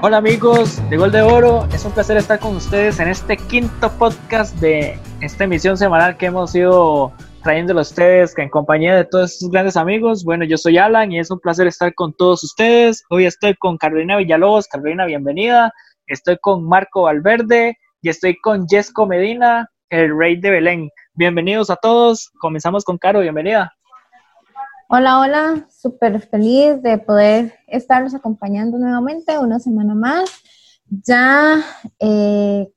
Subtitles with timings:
[0.00, 3.90] Hola amigos de Gol de Oro, es un placer estar con ustedes en este quinto
[3.98, 7.12] podcast de esta emisión semanal que hemos ido
[7.42, 10.22] trayéndolo a ustedes en compañía de todos estos grandes amigos.
[10.22, 13.02] Bueno, yo soy Alan y es un placer estar con todos ustedes.
[13.10, 14.68] Hoy estoy con Carolina Villalobos.
[14.68, 15.72] Carolina, bienvenida.
[16.06, 20.90] Estoy con Marco Valverde y estoy con Jesco Medina, el rey de Belén.
[21.14, 22.30] Bienvenidos a todos.
[22.38, 23.72] Comenzamos con Caro, bienvenida.
[24.90, 30.30] Hola, hola, súper feliz de poder estarlos acompañando nuevamente una semana más.
[30.86, 31.62] Ya
[31.98, 32.72] eh,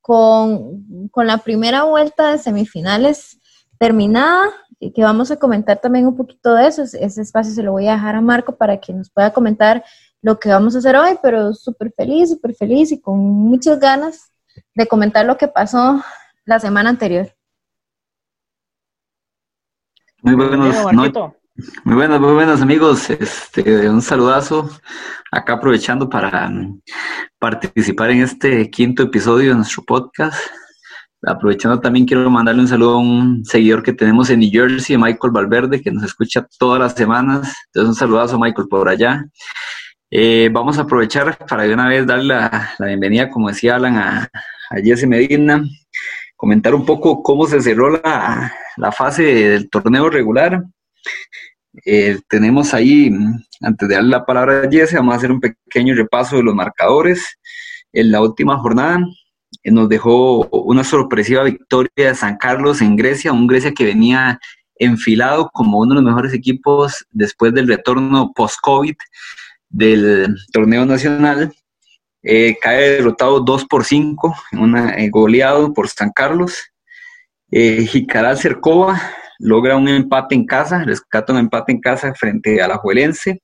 [0.00, 3.40] con, la primera vuelta de semifinales
[3.76, 4.44] terminada,
[4.78, 6.82] y que vamos a comentar también un poquito de eso.
[6.82, 9.84] Ese espacio se lo voy a dejar a Marco para que nos pueda comentar
[10.22, 14.32] lo que vamos a hacer hoy, pero súper feliz, súper feliz y con muchas ganas
[14.76, 16.00] de comentar lo que pasó
[16.44, 17.34] la semana anterior.
[20.22, 21.37] Muy buenos,
[21.84, 23.10] muy buenas, muy buenas amigos.
[23.10, 24.70] Este, un saludazo
[25.32, 26.80] acá aprovechando para mm,
[27.38, 30.38] participar en este quinto episodio de nuestro podcast.
[31.26, 35.32] Aprovechando también quiero mandarle un saludo a un seguidor que tenemos en New Jersey, Michael
[35.32, 37.52] Valverde, que nos escucha todas las semanas.
[37.66, 39.24] Entonces un saludazo Michael por allá.
[40.10, 44.30] Eh, vamos a aprovechar para de una vez darle la, bienvenida, como decía Alan, a,
[44.70, 45.64] a Jesse Medina,
[46.36, 50.62] comentar un poco cómo se cerró la, la fase del torneo regular
[51.84, 53.10] eh, tenemos ahí,
[53.60, 56.54] antes de darle la palabra a Jesse, vamos a hacer un pequeño repaso de los
[56.54, 57.38] marcadores.
[57.92, 59.00] En la última jornada
[59.62, 64.38] eh, nos dejó una sorpresiva victoria de San Carlos en Grecia, un Grecia que venía
[64.76, 68.94] enfilado como uno de los mejores equipos después del retorno post-COVID
[69.68, 71.52] del torneo nacional.
[72.22, 76.58] Eh, cae derrotado 2 por 5, una, goleado por San Carlos.
[77.50, 79.00] Jicaral Cercova
[79.38, 83.40] logra un empate en casa, rescata un empate en casa frente a la Juelense.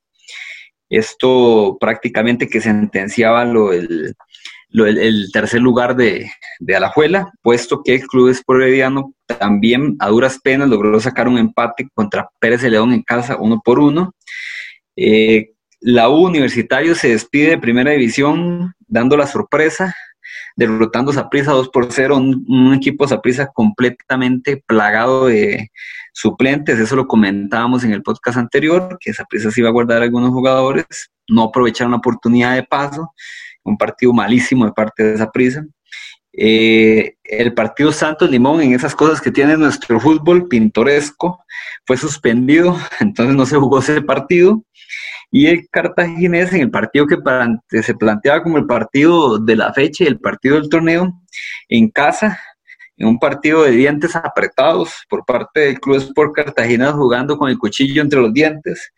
[0.91, 4.14] Esto prácticamente que sentenciaba lo, el,
[5.33, 10.98] tercer lugar de, de, Alajuela, puesto que el Club Esporediano también a duras penas logró
[11.01, 14.14] sacar un empate contra Pérez de León en casa uno por uno.
[14.96, 19.95] Eh, la U Universitario se despide de primera división dando la sorpresa
[20.57, 25.70] derrotando a Saprissa 2 por 0, un, equipo Saprissa completamente plagado de
[26.13, 30.31] suplentes, eso lo comentábamos en el podcast anterior, que Saprissa se iba a guardar algunos
[30.31, 30.87] jugadores,
[31.29, 33.13] no aprovecharon la oportunidad de paso,
[33.64, 35.64] un partido malísimo de parte de Saprissa.
[36.37, 41.45] Eh, el partido Santos Limón, en esas cosas que tiene nuestro fútbol pintoresco,
[41.87, 44.63] fue suspendido, entonces no se jugó ese partido.
[45.36, 50.05] Y el cartaginés en el partido que se planteaba como el partido de la fecha
[50.05, 51.12] y el partido del torneo,
[51.68, 52.39] en casa,
[52.96, 57.58] en un partido de dientes apretados por parte del Club Sport Cartagena jugando con el
[57.58, 58.92] cuchillo entre los dientes,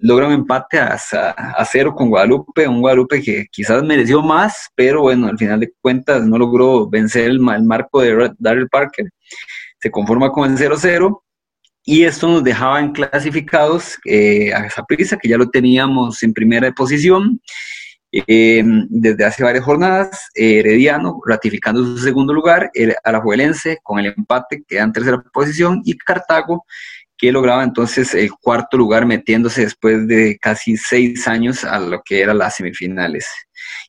[0.00, 5.02] logra un empate a, a, cero con Guadalupe, un Guadalupe que quizás mereció más, pero
[5.02, 9.06] bueno, al final de cuentas no logró vencer el, el marco de Daryl Parker,
[9.78, 11.22] se conforma con el 0-0
[11.88, 16.34] y esto nos dejaba en clasificados eh, a esa prisa, que ya lo teníamos en
[16.34, 17.40] primera posición
[18.10, 20.28] eh, desde hace varias jornadas.
[20.34, 22.72] Herediano ratificando su segundo lugar,
[23.04, 26.66] Alajuelense con el empate queda en tercera posición y Cartago
[27.16, 32.20] que lograba entonces el cuarto lugar metiéndose después de casi seis años a lo que
[32.20, 33.26] eran las semifinales.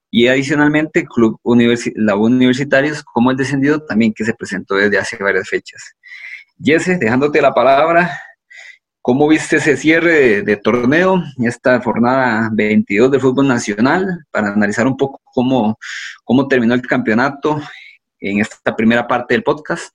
[0.09, 1.39] Y adicionalmente, Club
[1.95, 5.95] la Universitarios, como el descendido, también que se presentó desde hace varias fechas.
[6.59, 8.11] Jesse, dejándote la palabra,
[9.01, 14.97] ¿cómo viste ese cierre de, torneo, esta jornada 22 del fútbol nacional, para analizar un
[14.97, 15.77] poco cómo,
[16.23, 17.61] cómo terminó el campeonato
[18.19, 19.93] en esta primera parte del podcast?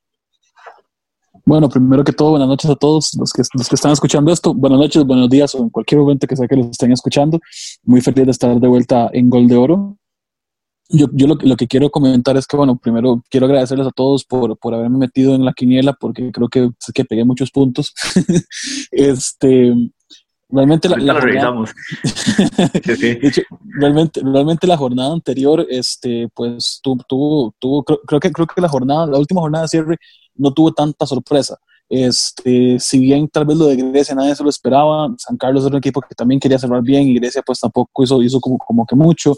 [1.44, 4.54] Bueno, primero que todo, buenas noches a todos los que, los que están escuchando esto.
[4.54, 7.40] Buenas noches, buenos días o en cualquier momento que sea que los estén escuchando.
[7.82, 9.96] Muy feliz de estar de vuelta en Gol de Oro.
[10.88, 14.24] Yo, yo lo, lo, que quiero comentar es que, bueno, primero quiero agradecerles a todos
[14.24, 17.94] por, por haberme metido en la quiniela, porque creo que, que pegué muchos puntos.
[18.90, 19.74] este,
[20.52, 21.64] realmente la, la jornada,
[23.80, 28.68] realmente, realmente la jornada anterior, este, pues tuvo, tuvo, tuvo creo, que creo que la
[28.68, 29.96] jornada, la última jornada de cierre
[30.34, 31.58] no tuvo tanta sorpresa.
[31.88, 35.72] Este, si bien tal vez lo de Grecia nadie se lo esperaba, San Carlos era
[35.72, 38.86] un equipo que también quería cerrar bien y Grecia pues tampoco hizo, hizo como, como
[38.86, 39.36] que mucho.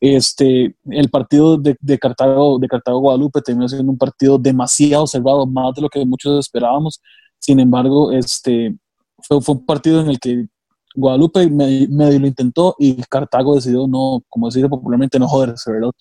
[0.00, 5.46] Este, el partido de, de, Cartago, de Cartago Guadalupe terminó siendo un partido demasiado cerrado,
[5.46, 7.02] más de lo que muchos esperábamos.
[7.38, 8.74] Sin embargo, este,
[9.22, 10.46] fue, un partido en el que
[10.94, 15.92] Guadalupe medio, lo intentó y Cartago decidió no, como decir popularmente, no joderse, ¿verdad?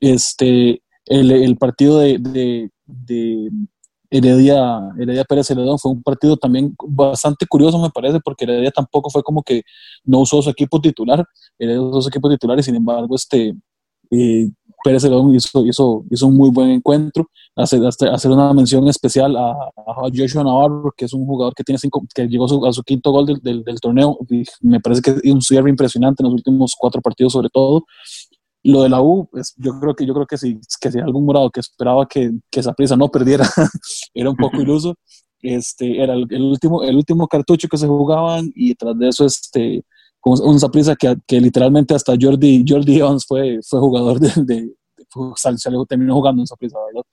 [0.00, 2.18] Este, el, el partido de,
[2.84, 3.50] de,
[4.10, 5.78] Heredia, Heredia Pérez Celedón.
[5.78, 9.62] Fue un partido también bastante curioso, me parece, porque Heredia tampoco fue como que
[10.04, 11.24] no usó su equipo titular,
[11.58, 13.54] Heredia usó su equipo titular y sin embargo este,
[14.10, 14.48] eh,
[14.84, 17.28] Pérez Celedón hizo, hizo, hizo, un muy buen encuentro.
[17.56, 19.54] Hacer, hacer una mención especial a,
[20.14, 23.26] Joshua Navarro, que es un jugador que, tiene cinco, que llegó a su, quinto gol
[23.26, 24.16] del, del, del, torneo.
[24.30, 27.84] Y me parece que es un cierre impresionante en los últimos cuatro partidos, sobre todo.
[28.66, 31.24] Lo de la U, pues, yo creo que yo creo que si, que si algún
[31.24, 33.46] morado que esperaba que, que esa prisa no perdiera,
[34.14, 34.94] era un poco iluso.
[35.40, 39.84] Este, era el, último, el último cartucho que se jugaban y tras de eso, este,
[40.24, 44.74] un prisa que, que, literalmente hasta Jordi, Jordi Evans fue, fue jugador de, de,
[45.36, 47.06] salió, terminó jugando en prisa, ¿verdad?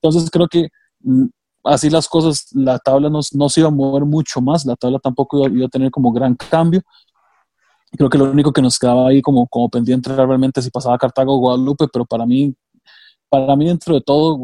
[0.00, 0.68] Entonces creo que
[1.00, 1.26] mm,
[1.64, 4.98] así las cosas, la tabla no, no se iba a mover mucho más, la tabla
[5.00, 6.82] tampoco iba, iba a tener como gran cambio,
[7.96, 11.34] creo que lo único que nos quedaba ahí como, como pendiente realmente si pasaba Cartago
[11.34, 12.54] o Guadalupe, pero para mí,
[13.28, 14.38] para mí dentro de todo,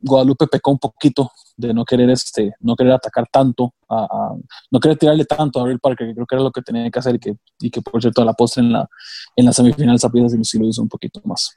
[0.00, 4.34] Guadalupe pecó un poquito de no querer, este, no querer atacar tanto, a,
[4.70, 6.98] no querer tirarle tanto a Abril Parker, que creo que era lo que tenía que
[6.98, 8.88] hacer y que, y que por cierto a la postre en la,
[9.36, 11.54] en la semifinal Zapidas sí lo hizo un poquito más.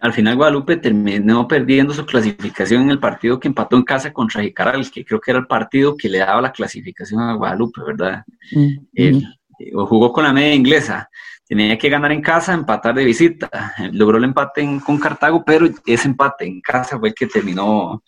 [0.00, 4.42] Al final Guadalupe terminó perdiendo su clasificación en el partido que empató en casa contra
[4.42, 8.22] Jicaral, que creo que era el partido que le daba la clasificación a Guadalupe, ¿verdad?
[8.52, 9.37] Mm
[9.74, 11.08] o jugó con la media inglesa.
[11.46, 13.74] Tenía que ganar en casa, empatar de visita.
[13.92, 18.02] Logró el empate con Cartago, pero ese empate en casa fue el que terminó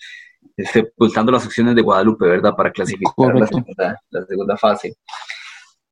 [0.57, 2.55] sepultando las opciones de Guadalupe, ¿verdad?
[2.55, 4.95] Para clasificar la segunda, la segunda, fase.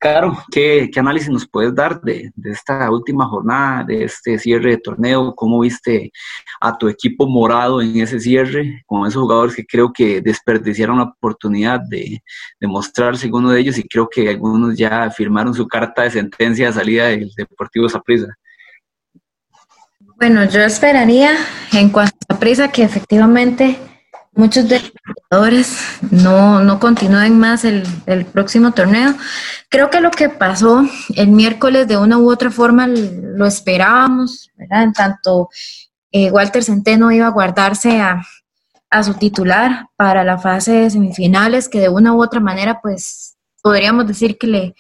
[0.01, 5.35] Caro, ¿qué, análisis nos puedes dar de, esta última jornada, de este cierre de torneo?
[5.35, 6.13] ¿Cómo viste
[6.61, 11.05] a tu equipo morado en ese cierre, con esos jugadores que creo que desperdiciaron la
[11.05, 12.23] oportunidad de,
[12.61, 16.69] de mostrarse uno de ellos y creo que algunos ya firmaron su carta de sentencia
[16.69, 18.29] de salida del Deportivo Saprissa?
[20.17, 21.37] Bueno, yo esperaría
[21.73, 23.77] en cuanto a prisa que efectivamente
[24.39, 24.93] muchos de los
[25.29, 25.79] jugadores
[26.13, 29.15] no, no continúen más el, el, próximo torneo.
[29.69, 30.85] Creo que lo que pasó
[31.17, 34.85] el miércoles de una u otra forma lo esperábamos, ¿verdad?
[34.85, 35.49] En tanto
[36.13, 38.23] eh, Walter Centeno iba a guardarse a,
[38.91, 43.37] a, su titular para la fase de semifinales, que de una u otra manera, pues
[43.61, 44.75] podríamos decir que le,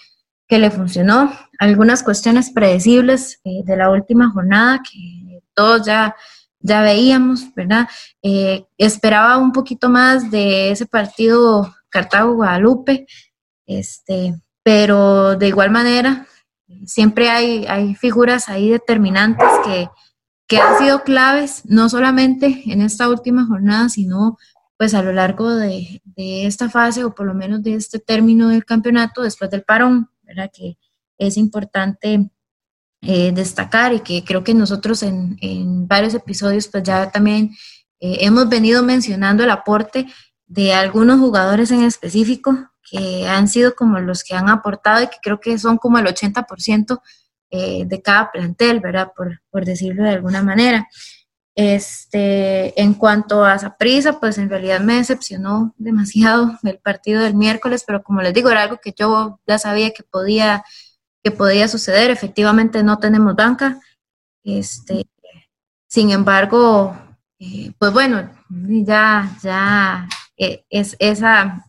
[0.46, 1.32] que le funcionó.
[1.58, 6.14] Algunas cuestiones predecibles eh, de la última jornada que todos ya
[6.60, 7.88] ya veíamos, ¿verdad?
[8.22, 13.06] Eh, esperaba un poquito más de ese partido Cartago-Guadalupe,
[13.66, 16.26] este, pero de igual manera,
[16.86, 19.88] siempre hay, hay figuras ahí determinantes que,
[20.46, 24.38] que han sido claves, no solamente en esta última jornada, sino
[24.76, 28.48] pues a lo largo de, de, esta fase o por lo menos de este término
[28.48, 30.50] del campeonato después del parón, ¿verdad?
[30.52, 30.78] Que
[31.18, 32.30] es importante
[33.02, 37.50] eh, destacar y que creo que nosotros en, en varios episodios pues ya también
[38.00, 40.06] eh, hemos venido mencionando el aporte
[40.46, 45.18] de algunos jugadores en específico que han sido como los que han aportado y que
[45.22, 47.00] creo que son como el 80%
[47.50, 49.12] eh, de cada plantel, ¿verdad?
[49.16, 50.88] Por, por, decirlo de alguna manera.
[51.54, 57.84] Este, en cuanto a prisa pues en realidad me decepcionó demasiado el partido del miércoles,
[57.86, 60.64] pero como les digo, era algo que yo ya sabía que podía
[61.22, 62.10] que podía suceder.
[62.10, 63.80] Efectivamente no tenemos banca.
[64.44, 65.06] Este,
[65.86, 66.96] sin embargo,
[67.38, 71.64] eh, pues bueno, ya, ya eh, es esa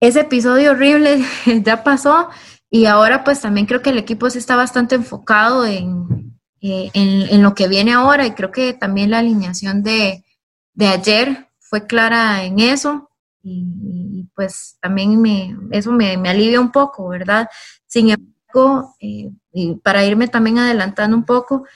[0.00, 1.22] ese episodio horrible
[1.62, 2.30] ya pasó
[2.70, 7.42] y ahora pues también creo que el equipo se está bastante enfocado en, eh, en,
[7.42, 10.24] lo que viene ahora y creo que también la alineación de,
[10.72, 13.10] de ayer fue clara en eso
[13.42, 17.50] y, pues también me, eso me, alivia un poco, ¿verdad?
[17.86, 21.66] Sin embargo, eh, y para irme también adelantando un poco,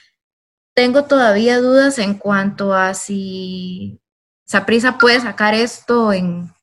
[0.74, 4.00] tengo todavía dudas en cuanto a si
[4.46, 6.54] Saprisa puede sacar esto en,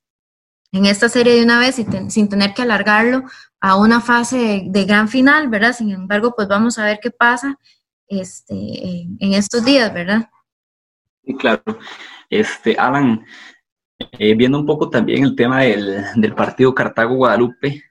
[0.72, 3.26] en, esta serie de una vez y sin tener que alargarlo
[3.60, 5.74] a una fase de, gran final, ¿verdad?
[5.74, 7.60] Sin embargo, pues vamos a ver qué pasa
[8.08, 10.32] este, en, en estos días, ¿verdad?
[11.24, 11.78] Sí, claro.
[12.28, 13.24] Este, Alan,
[14.20, 17.84] eh, viendo un poco también el tema del, del partido Cartago-Guadalupe,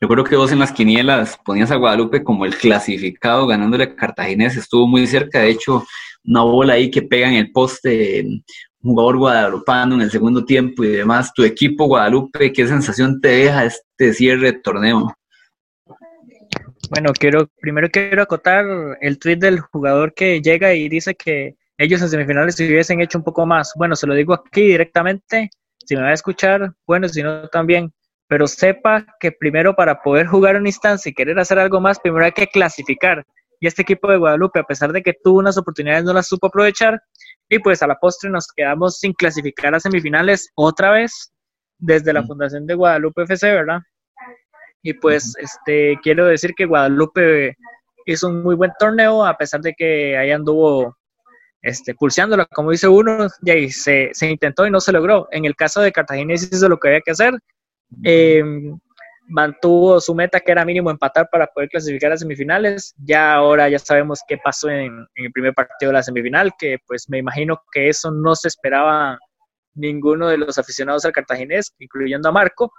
[0.00, 3.96] yo creo que vos en las quinielas ponías a Guadalupe como el clasificado ganándole a
[3.96, 5.84] Cartaginés, estuvo muy cerca, de hecho,
[6.24, 8.42] una bola ahí que pega en el poste, un
[8.80, 11.32] jugador guadalupano en el segundo tiempo y demás.
[11.32, 15.14] Tu equipo Guadalupe, ¿qué sensación te deja este cierre de torneo?
[16.90, 18.64] Bueno, quiero, primero quiero acotar
[19.00, 23.18] el tweet del jugador que llega y dice que ellos en semifinales se hubiesen hecho
[23.18, 23.72] un poco más.
[23.76, 25.50] Bueno, se lo digo aquí directamente,
[25.84, 27.92] si me va a escuchar, bueno, si no también,
[28.28, 32.24] pero sepa que primero para poder jugar una instancia y querer hacer algo más, primero
[32.24, 33.24] hay que clasificar.
[33.60, 36.48] y este equipo de Guadalupe, a pesar de que tuvo unas oportunidades, no las supo
[36.48, 37.00] aprovechar.
[37.48, 41.32] Y pues a la postre nos quedamos sin clasificar a semifinales otra vez
[41.78, 43.80] desde la fundación de Guadalupe FC, ¿verdad?
[44.82, 47.56] Y pues este quiero decir que Guadalupe
[48.04, 50.95] hizo un muy buen torneo, a pesar de que ahí anduvo
[51.66, 55.26] este, pulseándola, como dice uno, y ahí se, se, intentó y no se logró.
[55.32, 57.34] En el caso de Cartagena hizo lo que había que hacer.
[58.04, 58.40] Eh,
[59.28, 62.94] mantuvo su meta que era mínimo empatar para poder clasificar a semifinales.
[62.98, 67.08] Ya ahora ya sabemos qué pasó en, el primer partido de la semifinal, que pues
[67.08, 69.18] me imagino que eso no se esperaba
[69.74, 72.72] ninguno de los aficionados al cartaginés, incluyendo a Marco.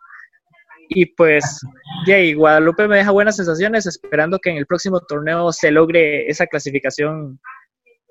[0.88, 1.60] Y pues,
[2.06, 6.48] y Guadalupe me deja buenas sensaciones, esperando que en el próximo torneo se logre esa
[6.48, 7.38] clasificación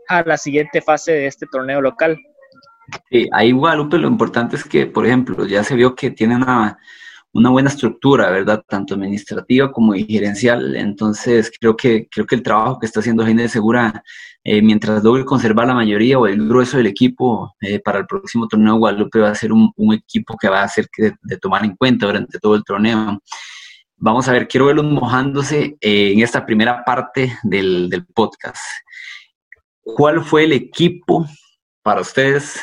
[0.09, 2.17] a la siguiente fase de este torneo local.
[3.11, 7.51] Sí, ahí Guadalupe lo importante es que, por ejemplo, ya se vio que tiene una
[7.51, 8.63] buena estructura, ¿verdad?
[8.67, 10.77] Tanto administrativa como gerencial.
[10.77, 14.03] Entonces, creo que, creo que el trabajo que está haciendo Gine Segura,
[14.45, 18.47] eh, mientras logre conservar la mayoría o el grueso del equipo eh, para el próximo
[18.47, 21.75] torneo, Guadalupe va a ser un, equipo que va a ser que de, tomar en
[21.77, 23.21] cuenta durante todo el torneo.
[23.99, 28.63] Vamos a ver, quiero verlos mojándose eh, en esta primera parte del, del podcast.
[29.87, 31.25] ¿Cuál fue el equipo
[31.85, 32.61] para ustedes?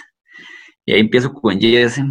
[0.85, 2.01] Y ahí empiezo con Jesse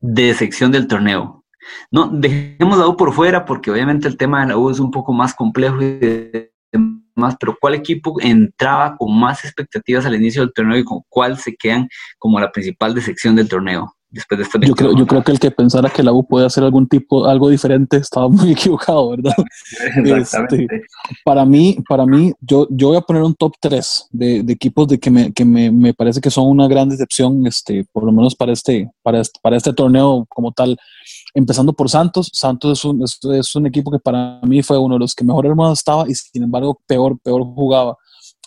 [0.00, 1.44] de sección del torneo.
[1.90, 4.90] No, dejemos la U por fuera porque obviamente el tema de la U es un
[4.90, 10.54] poco más complejo y demás, pero ¿cuál equipo entraba con más expectativas al inicio del
[10.54, 11.86] torneo y con cuál se quedan
[12.18, 13.95] como la principal decepción del torneo?
[14.16, 16.46] Después de esta yo creo, yo creo que el que pensara que la U puede
[16.46, 19.34] hacer algún tipo, algo diferente, estaba muy equivocado, ¿verdad?
[20.16, 20.66] Este,
[21.24, 24.88] para mí, para mí yo, yo voy a poner un top 3 de, de equipos
[24.88, 28.12] de que, me, que me, me, parece que son una gran decepción, este, por lo
[28.12, 30.78] menos para este, para este, para este torneo como tal
[31.34, 32.30] empezando por Santos.
[32.32, 35.46] Santos es un, es, un, equipo que para mí fue uno de los que mejor
[35.46, 37.96] armado estaba y sin embargo peor, peor jugaba.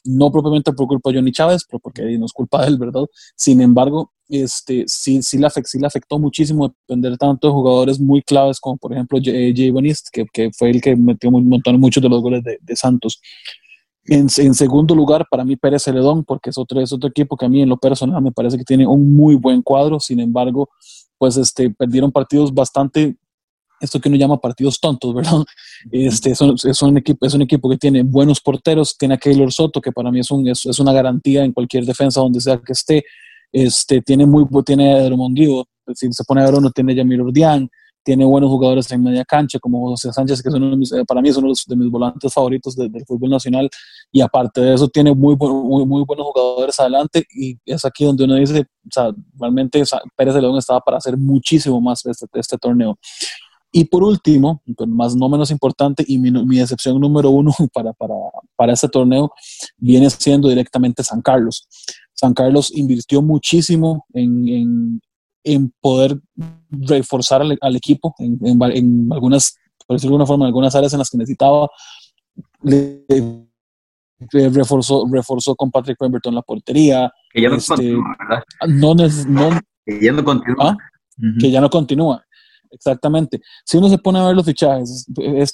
[0.06, 3.06] No propiamente por culpa de Johnny Chávez, pero porque no es culpa de él, ¿verdad?
[3.36, 8.22] Sin embargo, este, sí, sí, afectó, sí le afectó muchísimo depender tanto de jugadores muy
[8.22, 9.74] claves como por ejemplo Jay, Jay
[10.12, 13.20] que, que, fue el que metió un montón, muchos de los goles de, de Santos.
[14.06, 17.46] En, en, segundo lugar, para mí Pérez Celedón, porque es otro, es otro equipo que
[17.46, 20.70] a mí en lo personal me parece que tiene un muy buen cuadro, sin embargo,
[21.18, 23.18] pues este, perdieron partidos bastante,
[23.80, 25.44] esto que uno llama partidos tontos, ¿verdad?
[25.92, 29.80] Este, es, un, equipo, es un equipo que tiene buenos porteros, tiene a Keylor Soto,
[29.80, 33.06] que para mí es, un, es, una garantía en cualquier defensa donde sea que esté,
[33.52, 35.10] este, tiene muy tiene a
[35.96, 37.70] si se pone a ver uno tiene a Yamir Urdián,
[38.04, 41.52] tiene buenos jugadores en media cancha, como José Sánchez, que eh, para mí es uno
[41.68, 43.70] de mis volantes favoritos del fútbol nacional,
[44.12, 48.24] y aparte de eso tiene muy, muy, muy, buenos jugadores adelante, y es aquí donde
[48.24, 49.84] uno dice, o sea, realmente
[50.16, 52.98] Pérez de León estaba para hacer muchísimo más este, este torneo.
[53.72, 58.16] Y por último, más no menos importante, y mi, mi decepción número uno para, para,
[58.56, 59.32] para este torneo
[59.78, 61.68] viene siendo directamente San Carlos.
[62.14, 65.02] San Carlos invirtió muchísimo en, en,
[65.44, 66.20] en poder
[66.70, 69.56] reforzar al, equipo en, en, algunas,
[69.88, 71.70] por decirlo de alguna forma, en algunas áreas en las que necesitaba.
[72.62, 73.06] Le,
[74.52, 77.12] reforzó, reforzó con Patrick Pemberton la portería.
[77.32, 78.18] Que ya no este, continúa,
[78.68, 80.72] No, no, que ya no continúa.
[80.72, 80.78] ¿Ah?
[81.40, 82.26] Que ya no continúa.
[82.72, 83.42] Exactamente.
[83.66, 85.08] Si uno se pone a ver los fichajes,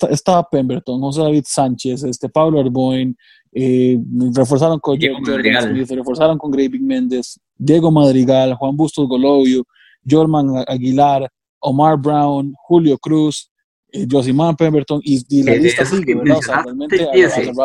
[0.10, 3.16] estaba Pemberton, José David Sánchez, este Pablo Arboin,
[3.54, 3.98] eh,
[4.34, 9.64] reforzaron con reforzaron con Graving Méndez, Diego Madrigal, Juan Bustos Golovio,
[10.08, 11.30] Jorman Aguilar,
[11.60, 13.50] Omar Brown, Julio Cruz,
[13.96, 16.40] eh, Josimán Pemberton y, la lista sigue, ¿verdad?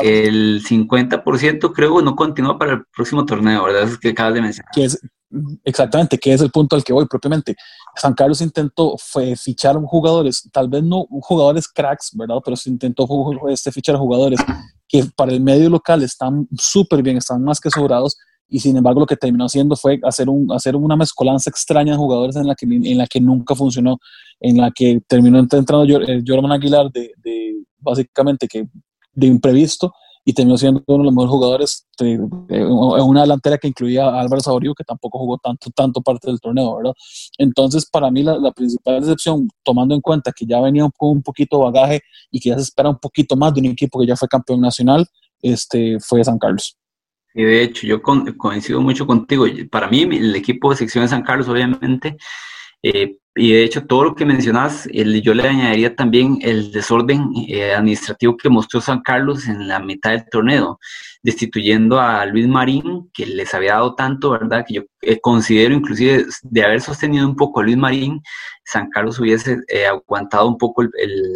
[0.02, 3.88] el 50% creo no continúa para el próximo torneo, ¿verdad?
[3.88, 4.70] Es que acabas de mencionar.
[4.72, 5.00] Que es,
[5.64, 7.56] exactamente, que es el punto al que voy propiamente.
[7.96, 12.36] San Carlos intentó fue, fichar jugadores, tal vez no jugadores cracks, ¿verdad?
[12.44, 13.08] Pero se intentó
[13.48, 14.40] este, fichar jugadores
[14.88, 18.16] que para el medio local están súper bien, están más que sobrados
[18.50, 21.98] y sin embargo lo que terminó haciendo fue hacer, un, hacer una mezcolanza extraña de
[21.98, 23.98] jugadores en la que, en la que nunca funcionó,
[24.40, 25.86] en la que terminó entrando
[26.26, 28.66] Jorman Aguilar de, de, básicamente que
[29.12, 34.04] de imprevisto y terminó siendo uno de los mejores jugadores en una delantera que incluía
[34.04, 36.92] a Álvaro Saborío, que tampoco jugó tanto, tanto parte del torneo, ¿verdad?
[37.38, 41.22] Entonces, para mí, la, la principal decepción, tomando en cuenta que ya venía con un
[41.22, 44.16] poquito bagaje y que ya se espera un poquito más de un equipo que ya
[44.16, 45.06] fue campeón nacional,
[45.42, 46.76] este, fue San Carlos.
[47.34, 49.46] Y de hecho, yo coincido mucho contigo.
[49.70, 52.16] Para mí, el equipo de sección de San Carlos, obviamente,
[52.82, 57.74] eh, y de hecho, todo lo que mencionas, yo le añadiría también el desorden eh,
[57.74, 60.78] administrativo que mostró San Carlos en la mitad del torneo,
[61.22, 64.64] destituyendo a Luis Marín, que les había dado tanto, ¿verdad?
[64.66, 68.20] Que yo eh, considero inclusive de haber sostenido un poco a Luis Marín,
[68.64, 69.58] San Carlos hubiese
[69.88, 70.92] aguantado un poco el,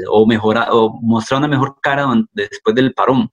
[0.08, 3.30] o mejorado, o mostrado una mejor cara después del parón.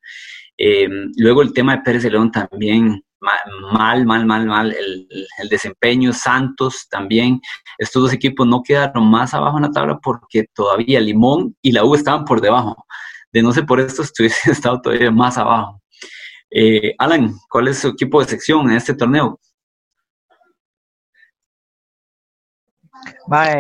[0.57, 4.73] Luego el tema de Pérez de León también, mal, mal, mal, mal.
[4.73, 7.39] El, desempeño, Santos también.
[7.77, 11.85] Estos dos equipos no quedaron más abajo en la tabla porque todavía Limón y la
[11.85, 12.85] U estaban por debajo.
[13.31, 15.81] De no ser por esto, estuviesen estado todavía más abajo.
[16.49, 19.39] Eh, Alan, ¿cuál es su equipo de sección en este torneo?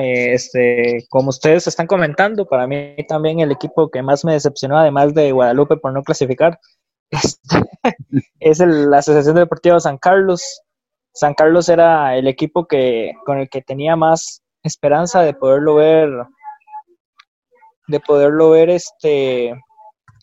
[0.03, 5.13] este, como ustedes están comentando, para mí también el equipo que más me decepcionó, además
[5.13, 6.59] de Guadalupe por no clasificar,
[8.39, 10.61] es la Asociación Deportiva San Carlos.
[11.13, 16.09] San Carlos era el equipo que, con el que tenía más esperanza de poderlo ver,
[17.87, 19.53] de poderlo ver este,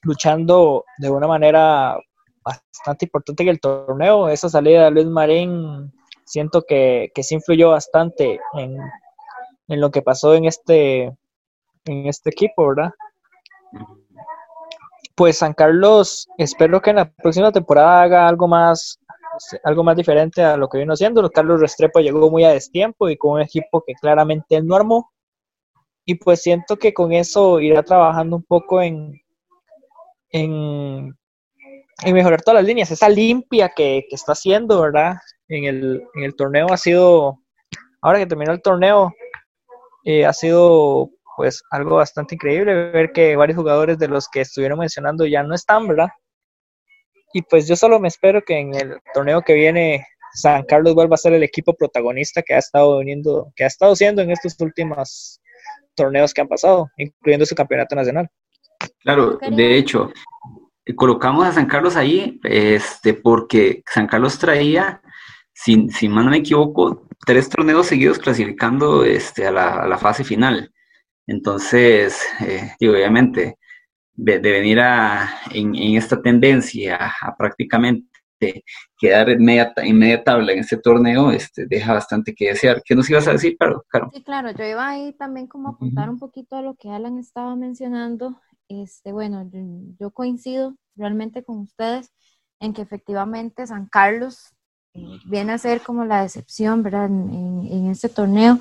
[0.02, 1.99] luchando de una manera
[2.42, 4.28] bastante importante en el torneo.
[4.28, 5.92] Esa salida de Luis Marín
[6.25, 8.78] siento que, que sí influyó bastante en,
[9.68, 11.02] en lo que pasó en este,
[11.85, 12.92] en este equipo, ¿verdad?
[15.19, 19.01] Pues San Carlos, espero que en la próxima temporada haga algo más
[19.65, 21.29] algo más diferente a lo que vino haciendo.
[21.31, 25.11] Carlos Restrepo llegó muy a destiempo y con un equipo que claramente él no armó.
[26.05, 29.21] Y pues siento que con eso irá trabajando un poco en,
[30.31, 31.17] en,
[32.05, 32.91] mejorar todas las líneas.
[32.93, 35.17] Esa limpia que, está haciendo, ¿verdad?
[35.49, 37.41] En el, en el torneo ha sido,
[38.03, 39.13] ahora que terminó el torneo,
[40.05, 44.80] eh, ha sido pues algo bastante increíble ver que varios jugadores de los que estuvieron
[44.80, 46.09] mencionando ya no están, ¿verdad?
[47.33, 50.04] Y pues yo solo me espero que en el torneo que viene
[50.35, 53.95] San Carlos vuelva a ser el equipo protagonista que ha estado viniendo, que ha estado
[53.95, 55.40] siendo en estos últimos
[55.95, 58.28] torneos que han pasado, incluyendo su campeonato nacional.
[58.99, 60.11] Claro, de hecho,
[60.97, 65.00] colocamos a San Carlos ahí, este, porque San Carlos traía,
[65.52, 69.99] si, si mal no me equivoco, tres torneos seguidos clasificando este, a, la, a la
[69.99, 70.73] fase final.
[71.29, 73.59] Entonces, eh, obviamente,
[74.15, 78.65] de, venir a, en, esta tendencia a, prácticamente
[78.99, 82.83] quedar en media, en tabla en este torneo, este, deja bastante que desear.
[82.83, 83.57] ¿Qué nos ibas a decir,
[83.89, 84.11] Caro?
[84.13, 87.19] Sí, claro, yo iba ahí también como a apuntar un poquito a lo que Alan
[87.19, 88.41] estaba mencionando.
[88.69, 89.49] Este, bueno,
[89.99, 92.11] yo, coincido realmente con ustedes
[92.59, 94.55] en que efectivamente San Carlos
[94.95, 97.07] eh, viene a ser como la decepción, ¿verdad?
[97.07, 98.59] En, en este torneo.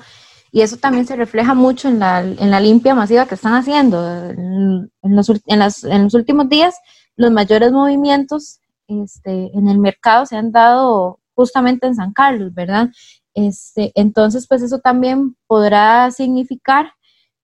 [0.50, 4.02] Y eso también se refleja mucho en la, en la limpia masiva que están haciendo.
[4.30, 6.74] En los, en, las, en los últimos días,
[7.16, 12.88] los mayores movimientos este, en el mercado se han dado justamente en San Carlos, ¿verdad?
[13.34, 16.92] Este, entonces, pues eso también podrá significar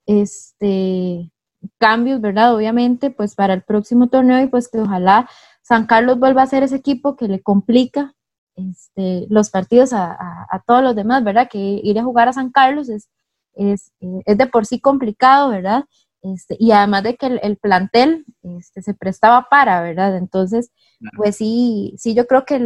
[0.07, 1.31] este,
[1.79, 2.55] cambios, ¿verdad?
[2.55, 5.29] Obviamente, pues para el próximo torneo y pues que ojalá
[5.62, 8.14] San Carlos vuelva a ser ese equipo que le complica
[8.57, 11.49] este, los partidos a, todos los demás, ¿verdad?
[11.51, 13.09] Que ir a jugar a San Carlos es,
[13.55, 15.85] es, eh, es de por sí complicado, ¿verdad?
[16.25, 18.25] Este, y además de que el, plantel
[18.59, 20.17] este, se prestaba para, ¿verdad?
[20.17, 20.73] Entonces,
[21.17, 22.59] pues sí, sí, yo creo que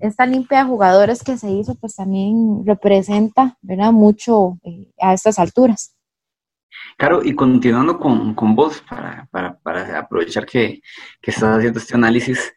[0.00, 3.92] esta limpia de jugadores que se hizo, pues también representa, ¿verdad?
[3.92, 5.94] Mucho eh, a estas alturas.
[6.96, 10.80] Claro, y continuando con, con vos, para, para, para aprovechar que,
[11.20, 12.54] que, estás haciendo este análisis,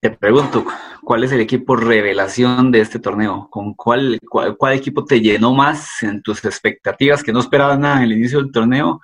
[0.00, 0.64] te pregunto,
[1.02, 3.48] ¿cuál es el equipo revelación de este torneo?
[3.50, 8.04] ¿Con cuál, cuál, equipo te llenó más en tus expectativas que no esperabas nada en
[8.04, 9.00] el inicio del torneo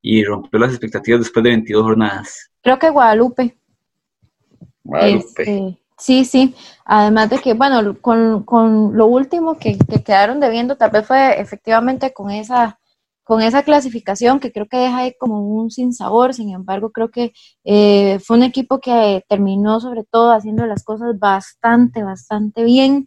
[0.00, 2.50] y rompió las expectativas después de 22 jornadas?
[2.62, 3.54] Creo que Guadalupe.
[4.82, 5.42] Guadalupe.
[5.42, 6.54] Este, sí, sí.
[6.86, 11.38] Además de que, bueno, con, con lo último que, que quedaron debiendo, tal vez fue
[11.38, 12.79] efectivamente con esa
[13.30, 17.32] con esa clasificación que creo que deja ahí como un sinsabor, sin embargo creo que
[17.62, 23.06] eh, fue un equipo que terminó sobre todo haciendo las cosas bastante, bastante bien,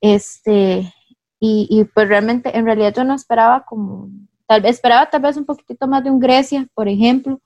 [0.00, 0.90] este,
[1.38, 4.08] y, pues realmente, en realidad yo no esperaba como,
[4.46, 7.42] tal vez esperaba tal vez un poquitito más de un Grecia, por ejemplo,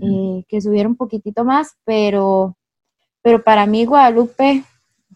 [0.00, 2.56] eh, que subiera un poquitito más, pero,
[3.22, 4.62] pero para mí Guadalupe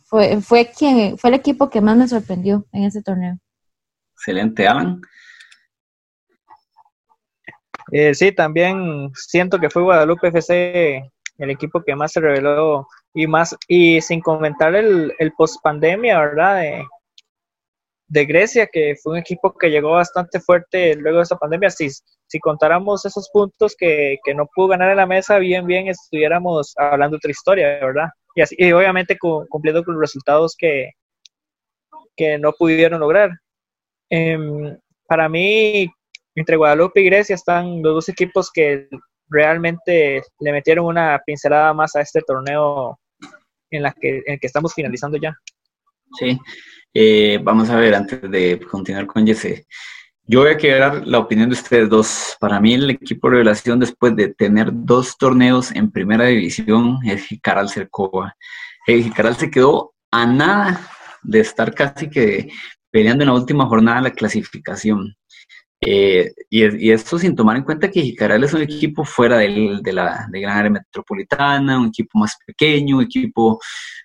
[0.03, 3.39] fue, fue, quien, fue el equipo que más me sorprendió en ese torneo.
[4.17, 5.01] Excelente, Alan.
[7.93, 13.27] Eh, sí, también siento que fue Guadalupe FC el equipo que más se reveló y
[13.27, 16.61] más, y sin comentar el, el post pandemia, ¿verdad?
[16.61, 16.85] De,
[18.09, 21.71] de, Grecia, que fue un equipo que llegó bastante fuerte luego de esa pandemia.
[21.71, 21.89] Si,
[22.27, 26.75] si contáramos esos puntos que, que no pudo ganar en la mesa, bien, bien estuviéramos
[26.77, 28.11] hablando otra historia, ¿verdad?
[28.35, 30.91] Y, así, y obviamente cumpliendo con los resultados que,
[32.17, 33.31] que no pudieron lograr.
[34.11, 35.91] Em, para mí,
[36.35, 38.89] entre Guadalupe y Grecia están los dos equipos que
[39.29, 42.99] realmente le metieron una pincelada más a este torneo
[43.71, 45.35] en, la que, en el que estamos finalizando ya.
[46.19, 46.39] Sí,
[46.93, 49.65] eh, vamos a ver, antes de continuar con Jesse,
[50.25, 52.37] Yo voy a quedar la opinión de ustedes dos.
[52.41, 57.25] Para mí el equipo de revelación después de tener dos torneos en primera división es
[57.27, 58.35] Jicaral Cercova.
[58.87, 60.81] El Jicaral se quedó a nada
[61.23, 62.49] de estar casi que
[62.91, 65.17] peleando en la última jornada la clasificación.
[65.83, 70.27] Eh, y, esto sin tomar en cuenta que Jicaral es un equipo fuera de la
[70.31, 73.59] de gran área metropolitana, un equipo más pequeño, un equipo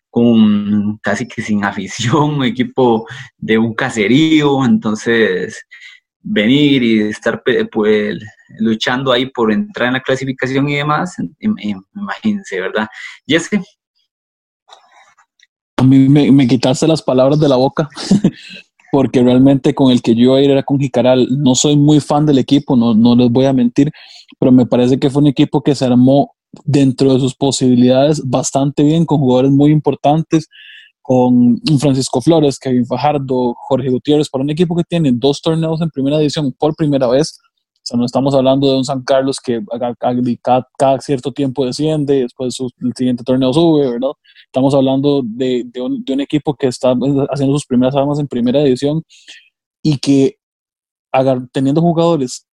[0.10, 3.06] con casi que sin afición, un equipo
[3.38, 5.66] de un caserío, entonces
[6.22, 8.18] venir y estar pues
[8.60, 12.88] luchando ahí por entrar en la clasificación y demás, imagínense, ¿verdad?
[13.28, 13.60] Jesse.
[15.78, 17.90] A mí me, me quitaste las palabras de la boca.
[18.96, 21.28] porque realmente con el que yo iba a ir era con Jicaral.
[21.38, 23.92] No soy muy fan del equipo, no, no les voy a mentir,
[24.40, 26.32] pero me parece que fue un equipo que se armó
[26.64, 30.48] dentro de sus posibilidades bastante bien, con jugadores muy importantes,
[31.02, 35.90] con Francisco Flores, Kevin Fajardo, Jorge Gutiérrez, para un equipo que tiene dos torneos en
[35.90, 37.38] primera división por primera vez,
[37.86, 39.62] o sea, no estamos hablando de un San Carlos que
[40.42, 44.10] cada, cierto tiempo desciende, después el siguiente torneo sube, ¿verdad?
[44.48, 46.96] Estamos hablando de, de, un, de un, equipo que está
[47.30, 49.04] haciendo sus primeras armas en primera división
[49.84, 50.40] y que
[51.52, 52.48] teniendo jugadores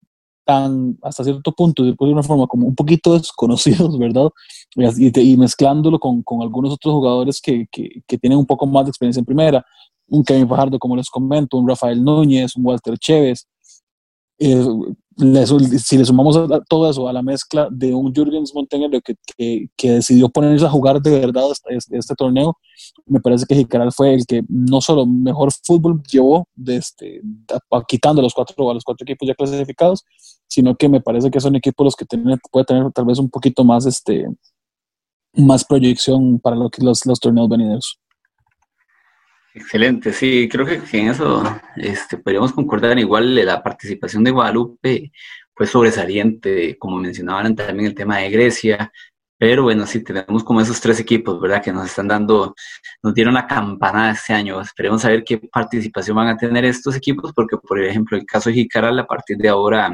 [0.44, 4.30] tan hasta cierto punto, de una forma como un poquito desconocidos, ¿verdad?
[4.76, 8.84] Y, y mezclándolo con, con, algunos otros jugadores que, que, que, tienen un poco más
[8.84, 9.66] de experiencia en primera,
[10.08, 13.48] un Kevin Fajardo, como les comento, un Rafael Núñez, un Walter Chévez,
[14.44, 14.66] eh,
[15.80, 19.16] si le sumamos todo eso a la mezcla de un Jürgens Montenegro que,
[19.78, 22.58] que, decidió ponerse a jugar de verdad este, este, torneo,
[23.06, 27.22] me parece que Jicaral fue el que no solo mejor fútbol llevó, de este,
[27.88, 30.04] quitando los cuatro, a los cuatro equipos ya clasificados,
[30.48, 33.30] sino que me parece que son equipos los que tienen, puede tener tal vez un
[33.30, 34.26] poquito más, este,
[35.34, 38.01] más proyección para lo que los, los torneos venideros.
[39.54, 41.44] Excelente, sí, creo que en eso
[41.76, 42.98] este, podríamos concordar.
[42.98, 45.12] Igual la participación de Guadalupe
[45.54, 48.92] fue sobresaliente, como mencionaban también el tema de Grecia,
[49.42, 51.64] pero bueno, sí, tenemos como esos tres equipos, ¿verdad?
[51.64, 52.54] Que nos están dando,
[53.02, 54.62] nos dieron la campanada este año.
[54.62, 58.56] Esperemos saber qué participación van a tener estos equipos, porque por ejemplo, el caso de
[58.56, 59.92] Jicaral, a partir de ahora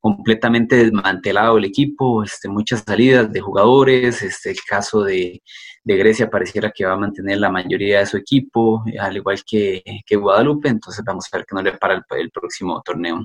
[0.00, 5.42] completamente desmantelado el equipo, este, muchas salidas de jugadores, este, el caso de,
[5.84, 9.82] de, Grecia pareciera que va a mantener la mayoría de su equipo, al igual que,
[10.06, 13.24] que Guadalupe, entonces vamos a ver qué nos le para el, próximo torneo.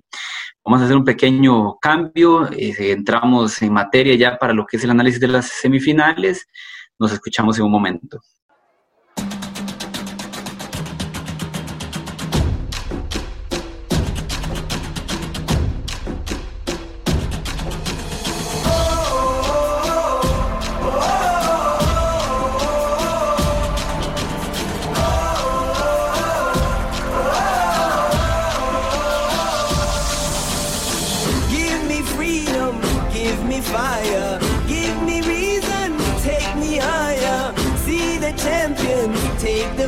[0.63, 4.83] Vamos a hacer un pequeño cambio, eh, entramos en materia ya para lo que es
[4.83, 6.47] el análisis de las semifinales,
[6.97, 8.19] nos escuchamos en un momento.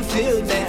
[0.02, 0.67] feel that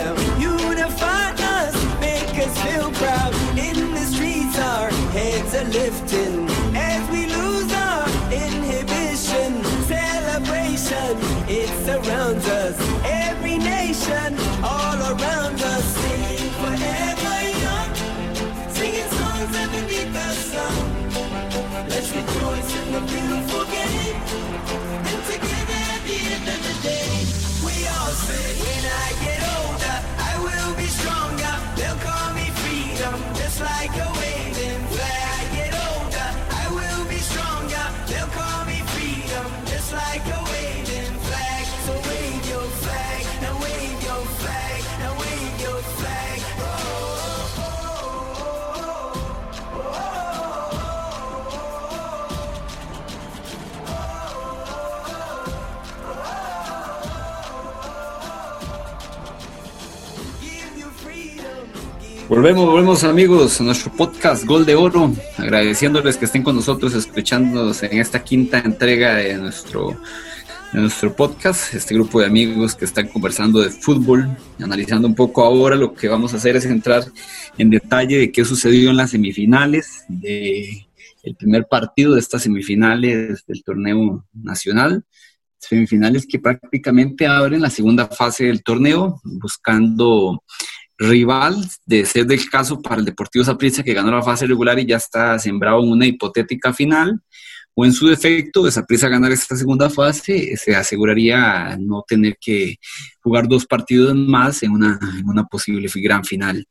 [62.39, 67.83] Volvemos, volvemos amigos a nuestro podcast Gol de Oro, agradeciéndoles que estén con nosotros escuchándonos
[67.83, 69.99] en esta quinta entrega de nuestro,
[70.71, 75.43] de nuestro podcast, este grupo de amigos que están conversando de fútbol, analizando un poco
[75.43, 77.03] ahora lo que vamos a hacer es entrar
[77.57, 80.87] en detalle de qué sucedió en las semifinales, de
[81.23, 85.03] el primer partido de estas semifinales del torneo nacional,
[85.57, 90.41] semifinales que prácticamente abren la segunda fase del torneo, buscando
[90.99, 94.85] rival de ser del caso para el Deportivo Saprissa que ganó la fase regular y
[94.85, 97.21] ya está sembrado en una hipotética final,
[97.73, 102.75] o en su defecto, Saprissa ganar esta segunda fase, se aseguraría no tener que
[103.21, 106.65] jugar dos partidos más en una, en una posible gran final.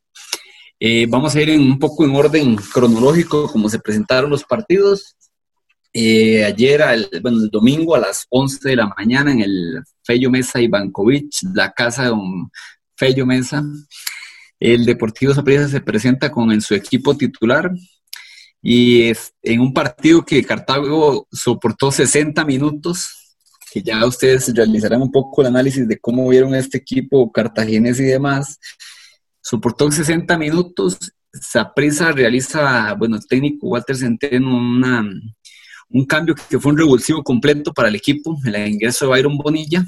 [0.78, 5.16] Eh, vamos a ir en un poco en orden cronológico, como se presentaron los partidos.
[5.94, 6.82] Eh, ayer,
[7.22, 11.72] bueno, el domingo a las 11 de la mañana en el Fello Mesa Ivankovic, la
[11.72, 12.50] casa de un
[12.96, 13.64] Fello Mesa,
[14.60, 17.70] el Deportivo Saprissa se presenta con su equipo titular
[18.60, 23.36] y es, en un partido que Cartago soportó 60 minutos,
[23.72, 28.04] que ya ustedes realizarán un poco el análisis de cómo vieron este equipo cartaginés y
[28.04, 28.58] demás.
[29.40, 30.98] Soportó 60 minutos,
[31.32, 34.56] Saprissa realiza, bueno, el técnico Walter Centeno,
[35.90, 39.84] un cambio que fue un revulsivo completo para el equipo, el ingreso de Byron Bonilla,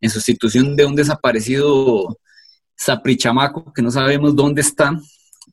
[0.00, 2.18] en sustitución de un desaparecido
[2.82, 4.98] Saprichamaco, que no sabemos dónde está,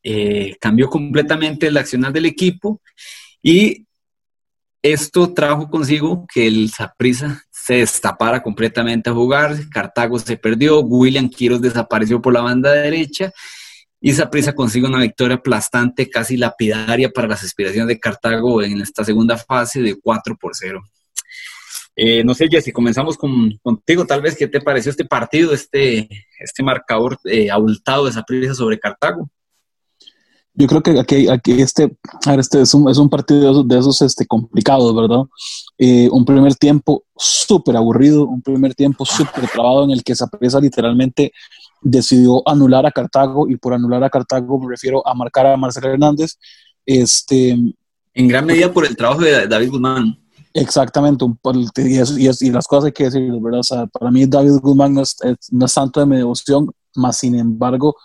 [0.04, 2.82] eh, cambió completamente el accionar del equipo
[3.42, 3.86] y
[4.82, 11.30] esto trajo consigo que el Saprisa se destapara completamente a jugar, Cartago se perdió, William
[11.30, 13.32] Quiros desapareció por la banda derecha
[14.02, 19.04] y Saprisa consigue una victoria aplastante, casi lapidaria para las aspiraciones de Cartago en esta
[19.04, 20.82] segunda fase de 4 por 0.
[22.02, 26.08] Eh, no sé, Jessy, comenzamos con, contigo, tal vez, ¿qué te pareció este partido, este,
[26.40, 29.30] este marcador eh, abultado de Saprisa sobre Cartago?
[30.54, 31.98] Yo creo que aquí, aquí este,
[32.38, 35.26] este es un, es un partido de esos, este, complicados, ¿verdad?
[35.78, 40.62] Eh, un primer tiempo súper aburrido, un primer tiempo súper trabado en el que Saprissa
[40.62, 41.34] literalmente
[41.82, 45.92] decidió anular a Cartago y por anular a Cartago me refiero a marcar a Marcelo
[45.92, 46.38] Hernández.
[46.86, 47.58] Este,
[48.14, 50.29] en gran medida por el trabajo de David Guzmán.
[50.54, 51.40] Exactamente, un,
[51.78, 53.60] y, y, las cosas hay que decir, ¿verdad?
[53.60, 55.16] O sea, para mí David Guzmán no es,
[55.52, 57.96] no es tanto de mi devoción, más sin embargo,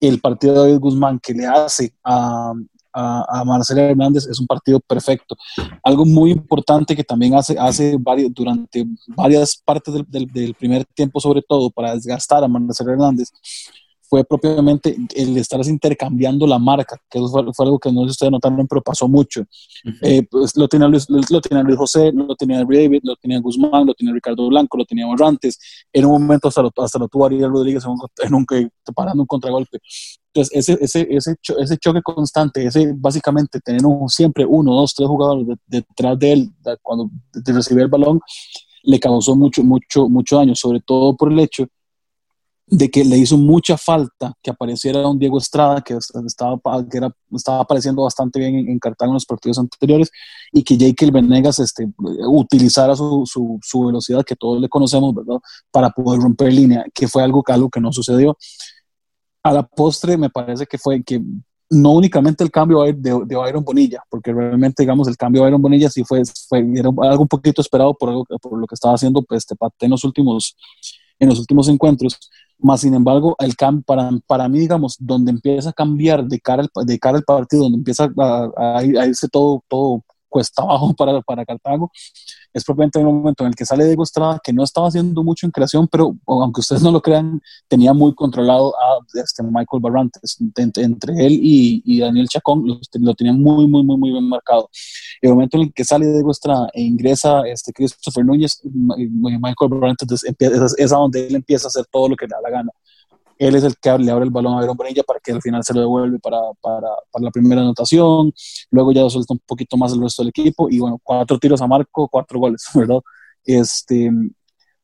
[0.00, 2.52] el partido de David Guzmán que le hace a,
[2.92, 5.36] a, Marcelo Hernández es un partido perfecto.
[5.82, 11.20] Algo muy importante que también hace, hace varios, durante varias partes del, del, primer tiempo,
[11.20, 13.30] sobre todo para desgastar a Marcelo Hernández,
[14.12, 18.10] fue propiamente el estar intercambiando la marca, que eso fue, algo que no sé si
[18.10, 19.42] ustedes notaron, pero pasó mucho.
[20.02, 23.86] Eh, pues lo tenía, Luis, lo tenía Luis José, lo tenía David, lo tenía Guzmán,
[23.86, 25.58] lo tenía Ricardo Blanco, lo tenía Morrantes.
[25.90, 27.84] En un momento hasta lo, hasta lo tuvo Ariel Rodríguez
[28.22, 28.46] en un,
[28.94, 29.78] parando un contragolpe.
[30.26, 35.56] Entonces, ese, ese, ese, ese choque constante, ese básicamente tener siempre uno, dos, tres jugadores
[35.66, 36.50] detrás de él
[36.82, 37.08] cuando
[37.46, 38.20] recibe el balón,
[38.82, 41.66] le causó mucho, mucho, mucho daño, sobre todo por el hecho
[42.66, 45.94] de que le hizo mucha falta que apareciera un Diego Estrada, que
[46.26, 50.10] estaba, que era, estaba apareciendo bastante bien en, Cartago en los partidos anteriores,
[50.52, 55.40] y que Jake Venegas este, utilizara su, su, su, velocidad, que todos le conocemos, ¿verdad?
[55.70, 58.36] Para poder romper línea, que fue algo, algo que no sucedió.
[59.42, 61.20] A la postre me parece que fue que
[61.68, 65.62] no únicamente el cambio de, de Byron Bonilla, porque realmente, digamos, el cambio de Byron
[65.62, 68.94] Bonilla sí fue, fue era algo un poquito esperado por, algo, por lo que estaba
[68.94, 70.56] haciendo este, en los últimos
[71.22, 72.18] en los últimos encuentros,
[72.62, 76.62] más sin embargo, el cambio para, para mí, digamos, donde empieza a cambiar de cara
[76.62, 78.10] al, de cara al partido, donde empieza
[78.56, 81.90] a, irse todo, todo cuesta abajo para, para Cartago,
[82.52, 85.22] es propiamente en el momento en el que sale Diego Estrada, que no estaba haciendo
[85.22, 89.80] mucho en creación, pero aunque ustedes no lo crean, tenía muy controlado a este Michael
[89.80, 90.38] Barrantes.
[90.56, 94.68] Entre, él y, y, Daniel Chacón lo, lo, tenían muy, muy, muy, muy bien marcado.
[95.20, 100.24] El momento en el que sale Diego Estrada e ingresa este Christopher Núñez, Michael Barrantes
[100.24, 100.34] es,
[100.78, 102.70] es a donde él empieza a hacer todo lo que le da la gana
[103.38, 105.62] él es el que le abre el balón a Aaron Bonilla para que al final
[105.64, 108.32] se lo devuelve para, para, para, la primera anotación,
[108.70, 111.66] luego ya suelta un poquito más el resto del equipo y bueno, cuatro tiros a
[111.66, 113.00] marco, cuatro goles, ¿verdad?
[113.44, 114.10] Este,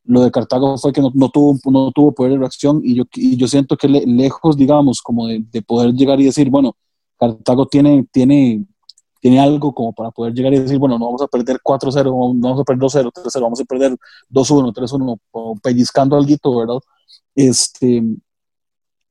[0.05, 3.05] lo de Cartago fue que no, no tuvo, no tuvo poder de reacción y yo,
[3.15, 6.77] y yo siento que lejos, digamos, como de, de, poder llegar y decir, bueno,
[7.19, 8.65] Cartago tiene, tiene,
[9.21, 12.49] tiene algo como para poder llegar y decir, bueno, no vamos a perder 4-0, no
[12.49, 13.97] vamos a perder 2-0, 3-0, vamos a perder
[14.31, 16.81] 2-1, 3-1, pellizcando algo, ¿verdad?
[17.35, 18.03] Este,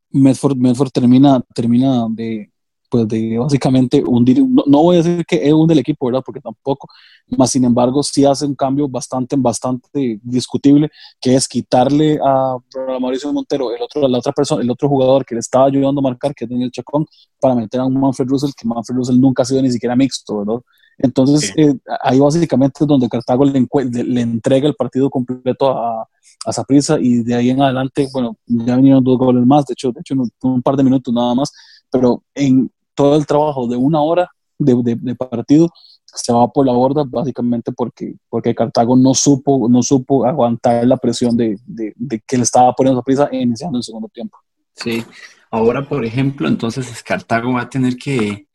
[0.10, 2.52] Medford, termina, termina de,
[2.90, 6.24] pues de básicamente hundir, no, voy a decir que es un del equipo, ¿verdad?
[6.26, 6.88] Porque tampoco,
[7.28, 10.90] más sin embargo, sí hace un cambio bastante, bastante discutible,
[11.20, 12.58] que es quitarle a,
[13.00, 16.04] Mauricio Montero, el otro, la otra persona, el otro jugador que le estaba ayudando a
[16.04, 17.06] marcar, que es Daniel Chacón,
[17.40, 20.62] para meter a Manfred Russell, que Manfred Russell nunca ha sido ni siquiera mixto, ¿verdad?
[20.98, 26.08] Entonces, eh, ahí básicamente es donde Cartago le, le, entrega el partido completo a,
[26.46, 29.92] a Saprissa y de ahí en adelante, bueno, ya vinieron dos goles más, de hecho,
[29.92, 31.52] de hecho un par de minutos nada más,
[31.92, 35.70] pero en todo el trabajo de una hora de, de, partido
[36.06, 40.98] se va por la borda básicamente porque, porque Cartago no supo, no supo aguantar la
[40.98, 41.94] presión de, de,
[42.26, 44.38] que le estaba poniendo Saprissa iniciando el segundo tiempo.
[44.74, 45.04] Sí,
[45.52, 48.48] ahora por ejemplo, entonces Cartago va a tener que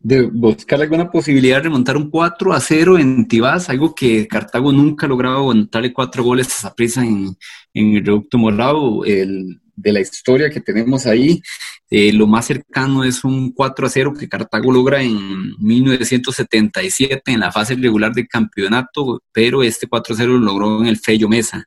[0.00, 4.72] de buscar alguna posibilidad de remontar un 4 a 0 en Tibás, algo que Cartago
[4.72, 7.36] nunca lograba aguantarle cuatro goles a esa prisa en,
[7.74, 9.04] en el Reducto Morado.
[9.04, 11.42] El, de la historia que tenemos ahí.
[11.90, 17.40] Eh, lo más cercano es un 4 a 0 que Cartago logra en 1977 en
[17.40, 21.28] la fase regular del campeonato, pero este 4 a 0 lo logró en el Fello
[21.28, 21.64] Mesa.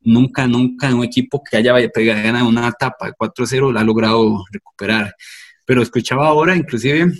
[0.00, 3.84] Nunca, nunca un equipo que haya ganado una etapa de 4 a 0 la ha
[3.84, 5.14] logrado recuperar.
[5.64, 7.12] Pero escuchaba ahora, inclusive,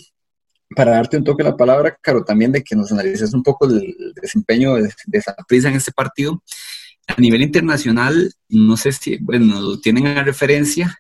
[0.75, 3.95] para darte un toque la palabra, Caro, también de que nos analices un poco el,
[4.21, 6.43] desempeño de, de prisa en este partido
[7.17, 10.97] a nivel internacional, no sé si, bueno, lo tienen a referencia,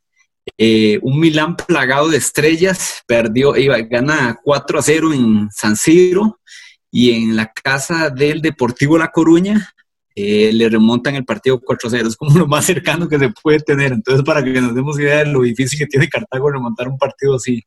[0.58, 6.40] eh, un Milán plagado de estrellas, perdió, iba, gana 4 a 0 en San Siro
[6.90, 9.72] y en la casa del Deportivo La Coruña
[10.14, 12.08] eh, le remontan el partido 4 a 0.
[12.08, 13.92] Es como lo más cercano que se puede tener.
[13.92, 17.36] Entonces, para que nos demos idea de lo difícil que tiene Cartago remontar un partido
[17.36, 17.62] así.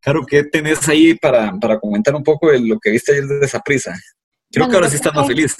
[0.00, 3.44] Claro, ¿qué tenés ahí para, para comentar un poco de lo que viste ayer de
[3.44, 3.94] esa prisa?
[4.50, 5.56] Creo que ahora sí estás más feliz.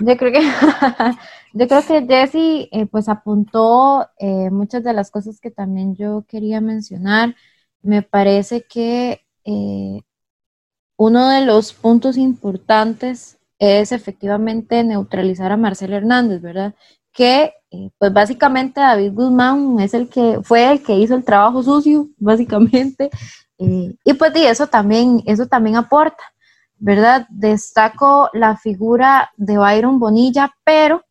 [0.00, 0.40] Yo creo que,
[1.52, 6.24] yo creo que Jesse eh, pues apuntó eh, muchas de las cosas que también yo
[6.26, 7.36] quería mencionar.
[7.82, 10.00] Me parece que eh,
[10.96, 16.74] uno de los puntos importantes es efectivamente neutralizar a Marcelo Hernández, ¿verdad?
[17.12, 17.54] Que
[17.98, 23.10] pues básicamente David Guzmán es el que fue el que hizo el trabajo sucio, básicamente.
[23.58, 26.22] y pues y eso también, eso también aporta.
[26.78, 27.26] ¿verdad?
[27.30, 31.02] Destaco la figura de Byron Bonilla, pero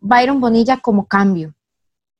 [0.00, 1.54] Byron Bonilla como cambio.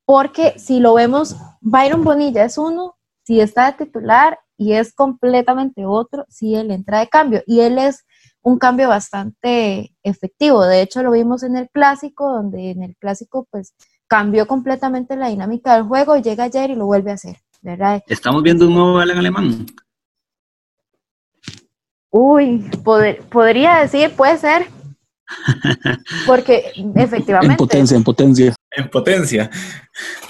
[0.06, 5.84] Porque si lo vemos, Byron Bonilla es uno, si está de titular y es completamente
[5.84, 7.42] otro, si él entra de cambio.
[7.46, 8.04] Y él es
[8.44, 10.64] un cambio bastante efectivo.
[10.64, 13.74] De hecho, lo vimos en el clásico, donde en el clásico pues
[14.06, 18.02] cambió completamente la dinámica del juego, llega ayer y lo vuelve a hacer, ¿verdad?
[18.06, 19.66] Estamos viendo un nuevo Alan Alemán.
[22.10, 22.70] Uy,
[23.30, 24.66] podría decir, puede ser.
[26.26, 27.54] Porque efectivamente.
[27.54, 28.54] En potencia, en potencia.
[28.70, 29.50] En potencia.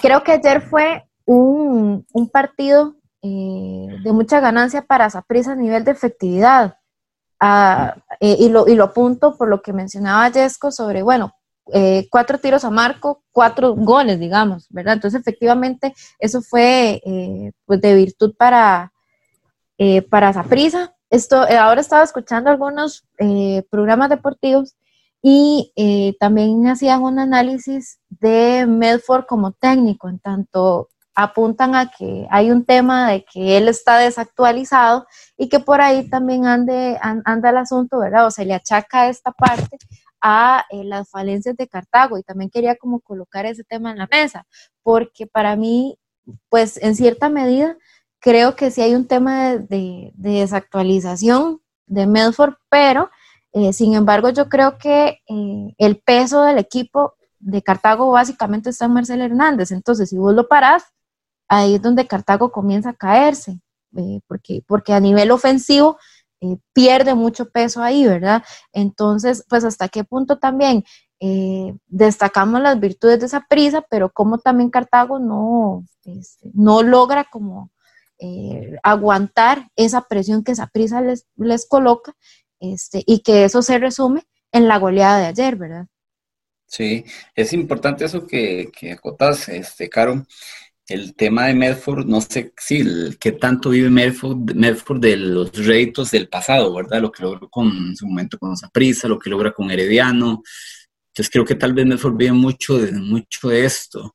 [0.00, 5.90] Creo que ayer fue un, partido eh, de mucha ganancia para Saprissa a nivel de
[5.90, 6.76] efectividad.
[7.46, 11.34] Ah, eh, y, lo, y lo apunto por lo que mencionaba Jesco sobre, bueno,
[11.72, 14.94] eh, cuatro tiros a marco, cuatro goles, digamos, ¿verdad?
[14.94, 17.02] Entonces, efectivamente, eso fue
[17.66, 18.92] pues de virtud para,
[20.08, 20.94] para Saprissa.
[21.14, 24.74] Esto, eh, ahora estaba escuchando algunos eh, programas deportivos
[25.22, 32.26] y eh, también hacían un análisis de Medford como técnico, en tanto apuntan a que
[32.30, 37.50] hay un tema de que él está desactualizado y que por ahí también ande, anda
[37.50, 38.26] el asunto, ¿verdad?
[38.26, 39.78] O se le achaca esta parte
[40.20, 44.46] a las falencias de Cartago y también quería como colocar ese tema en la mesa,
[44.82, 45.98] porque para mí,
[46.48, 47.76] pues en cierta medida,
[48.20, 53.10] creo que sí hay un tema de, desactualización de Medford, pero
[53.52, 58.86] eh, sin embargo yo creo que eh, el peso del equipo de Cartago básicamente está
[58.86, 59.70] en Marcel Hernández.
[59.70, 60.84] Entonces, si vos lo parás,
[61.48, 63.60] ahí es donde Cartago comienza a caerse,
[63.96, 65.98] eh, porque, porque a nivel ofensivo
[66.74, 68.44] pierde mucho peso ahí, ¿verdad?
[68.72, 70.84] Entonces, pues hasta qué punto también
[71.86, 77.70] destacamos las virtudes de esa prisa, pero como también Cartago no, este, no logra como
[78.18, 82.14] eh, aguantar esa presión que esa prisa les, les coloca
[82.60, 85.86] este, y que eso se resume en la goleada de ayer, ¿verdad?
[86.66, 87.04] Sí,
[87.34, 90.24] es importante eso que, que acotas, este, Caro.
[90.86, 92.84] El tema de Medford, no sé si
[93.18, 97.00] qué tanto vive Medford, de los réditos del pasado, ¿verdad?
[97.00, 100.42] Lo que logró con en su momento con prisa lo que logra con Herediano.
[101.08, 104.14] Entonces creo que tal vez Medford vive mucho de, mucho de esto.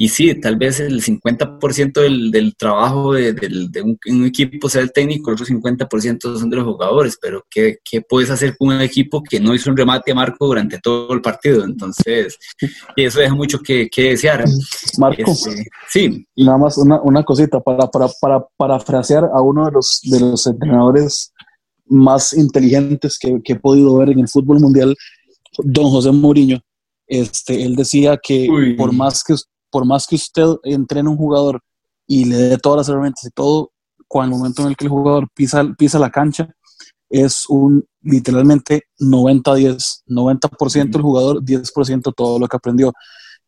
[0.00, 3.34] Y sí, tal vez el 50% del, del trabajo de,
[3.82, 8.00] un, equipo sea el técnico, el otro 50% son de los jugadores, pero ¿qué, ¿qué,
[8.00, 11.20] puedes hacer con un equipo que no hizo un remate a Marco durante todo el
[11.20, 11.64] partido?
[11.64, 12.38] Entonces,
[12.94, 14.44] y eso deja mucho que, que desear.
[14.98, 16.24] Marco, este, sí.
[16.36, 20.46] Nada más una, una cosita para, para, para parafrasear a uno de los, de los
[20.46, 21.32] entrenadores
[21.86, 24.94] más inteligentes que, que he podido ver en el fútbol mundial,
[25.58, 26.60] don José Mourinho.
[27.04, 29.34] Este, él decía que por más que
[29.70, 31.60] por más que usted entrene un jugador
[32.06, 33.72] y le dé todas las herramientas y todo,
[34.06, 36.48] cuando el momento en el que el jugador pisa, pisa la cancha,
[37.10, 42.92] es un literalmente 90-10, 90%, el jugador, 10% todo lo que aprendió.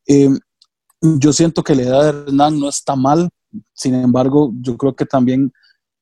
[0.06, 0.38] Em,
[1.00, 3.30] yo siento que la edad de Hernán no está mal,
[3.72, 5.52] sin embargo, yo creo que también,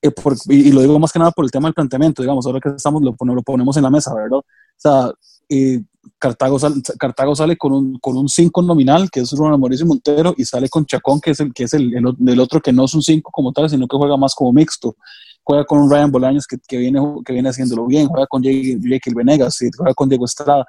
[0.02, 0.12] eh,
[0.48, 3.02] y, lo digo más que nada por el tema del planteamiento, digamos, ahora que estamos,
[3.02, 4.38] lo, lo ponemos en la mesa, ¿verdad?
[4.38, 4.44] O
[4.76, 5.12] sea,
[5.48, 5.82] eh,
[6.18, 10.44] Cartago, sale, Cartago sale con un, con 5 nominal, que es Ronald Mauricio Montero, y
[10.44, 13.02] sale con Chacón, que es el que es el, el, otro que no es un
[13.02, 14.96] 5 como tal, sino que juega más como mixto.
[15.42, 18.78] Juega con un Ryan Bolaños que, que, viene, que viene haciéndolo bien, juega con Jake,
[19.14, 20.66] Venegas, juega con Diego Estrada.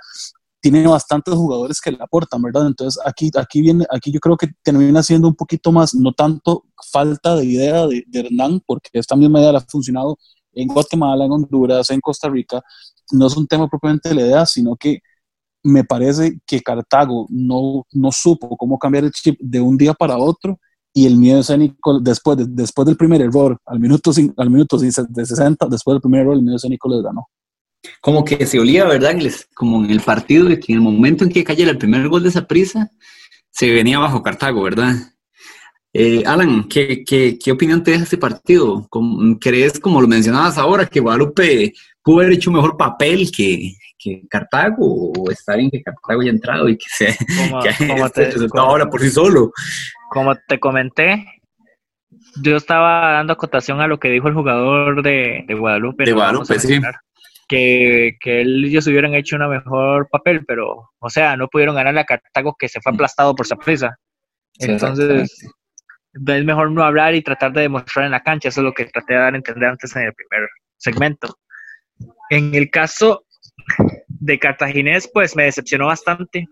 [0.61, 2.67] tiene bastantes jugadores que le aportan, ¿verdad?
[2.67, 6.65] Entonces aquí, aquí, viene, aquí yo creo que termina siendo un poquito más, no tanto
[6.91, 10.17] falta de idea de, de Hernán, porque esta misma idea le ha funcionado
[10.53, 12.61] en Guatemala, en Honduras, en Costa Rica,
[13.11, 15.01] no es un tema propiamente de la idea, sino que
[15.63, 20.17] me parece que Cartago no, no supo cómo cambiar el chip de un día para
[20.17, 20.59] otro
[20.93, 25.67] y el miedo escénico, después, después del primer error, al minuto, al minuto de 60,
[25.67, 27.27] después del primer error, el miedo escénico les ganó.
[28.01, 29.15] Como que se olía, ¿verdad?
[29.55, 32.29] Como en el partido, que en el momento en que cayera el primer gol de
[32.29, 32.91] esa prisa,
[33.51, 34.95] se venía bajo Cartago, ¿verdad?
[35.93, 38.87] Eh, Alan, ¿qué, ¿qué, qué, opinión te deja este partido?
[39.39, 44.25] ¿Crees, como lo mencionabas ahora, que Guadalupe pudo haber hecho un mejor papel que, que
[44.29, 48.89] Cartago o está bien que Cartago haya entrado y que se como, que este ahora
[48.89, 49.51] por sí solo.
[50.09, 51.25] Como te comenté,
[52.41, 56.05] yo estaba dando acotación a lo que dijo el jugador de, de Guadalupe.
[56.05, 56.79] De Guadalupe, sí.
[57.47, 62.05] Que, que ellos hubieran hecho un mejor papel, pero, o sea, no pudieron ganarle a
[62.05, 63.97] Cartago que se fue aplastado por prisa
[64.59, 65.51] Entonces,
[66.13, 68.49] es mejor no hablar y tratar de demostrar en la cancha.
[68.49, 70.47] Eso es lo que traté de dar a entender antes en el primer
[70.77, 71.39] segmento.
[72.29, 73.25] En el caso
[74.07, 76.47] de Cartaginés, pues me decepcionó bastante.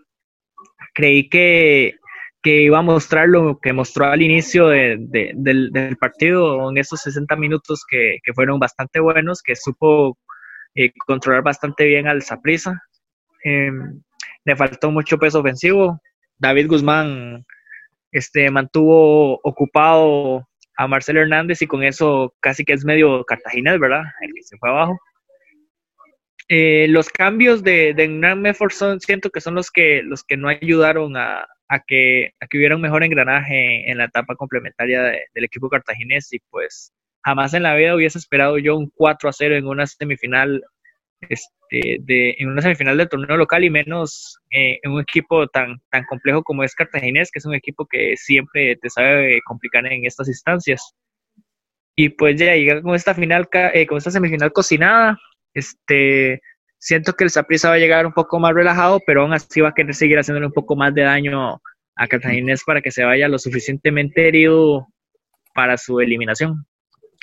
[0.93, 1.95] Creí que,
[2.41, 7.01] que iba a mostrar lo que mostró al inicio de, del, del, partido, en esos
[7.01, 10.17] 60 minutos que, que fueron bastante buenos, que supo
[10.75, 12.81] eh, controlar bastante bien al Zaprisa.
[13.43, 13.71] Eh,
[14.45, 15.99] le faltó mucho peso ofensivo.
[16.37, 17.45] David Guzmán
[18.11, 20.47] este, mantuvo ocupado
[20.77, 24.03] a Marcelo Hernández y con eso casi que es medio Cartaginés, ¿verdad?
[24.21, 24.99] El que se fue abajo.
[26.49, 30.47] Eh, los cambios de, de Hernán son, siento que son los que, los que no
[30.47, 31.45] ayudaron a,
[31.85, 36.93] que, hubiera un mejor engranaje en la etapa complementaria del equipo cartaginés y pues
[37.23, 40.63] jamás en la vida hubiese esperado yo un 4 a 0 en una semifinal
[41.21, 45.81] este, de, en una semifinal del torneo local y menos eh, en un equipo tan,
[45.91, 50.05] tan complejo como es Cartaginés, que es un equipo que siempre te sabe complicar en
[50.05, 50.93] estas instancias.
[51.95, 55.17] Y pues ya llegar con esta final, eh, con esta semifinal cocinada,
[55.59, 56.41] este,
[56.77, 59.69] siento que el Saprissa va a llegar un poco más relajado, pero aún así va
[59.69, 61.61] a querer seguir haciéndole un poco más de daño
[61.95, 64.87] a Cartaginés para que se vaya lo suficientemente herido
[65.53, 66.65] para su eliminación.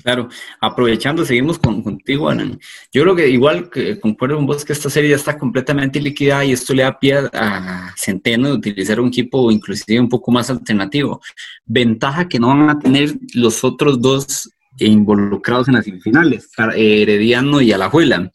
[0.03, 0.29] Claro,
[0.61, 2.59] aprovechando, seguimos con, contigo, Anan.
[2.93, 6.45] Yo creo que igual que concuerdo con vos que esta serie ya está completamente liquidada
[6.45, 10.51] y esto le da pie a Centeno de utilizar un equipo inclusive un poco más
[10.51, 11.23] alternativo.
[11.65, 17.73] Ventaja que no van a tener los otros dos involucrados en las semifinales, Herediano y
[17.73, 18.31] Alajuela.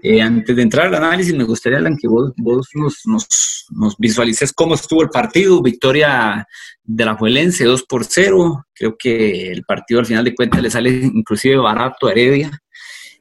[0.00, 4.74] Eh, antes de entrar al análisis, me gustaría, que vos, vos nos, nos, visualices cómo
[4.74, 5.60] estuvo el partido.
[5.60, 6.46] Victoria
[6.84, 8.64] de la Juelense 2 por 0.
[8.72, 12.50] Creo que el partido al final de cuentas le sale inclusive barato a Heredia.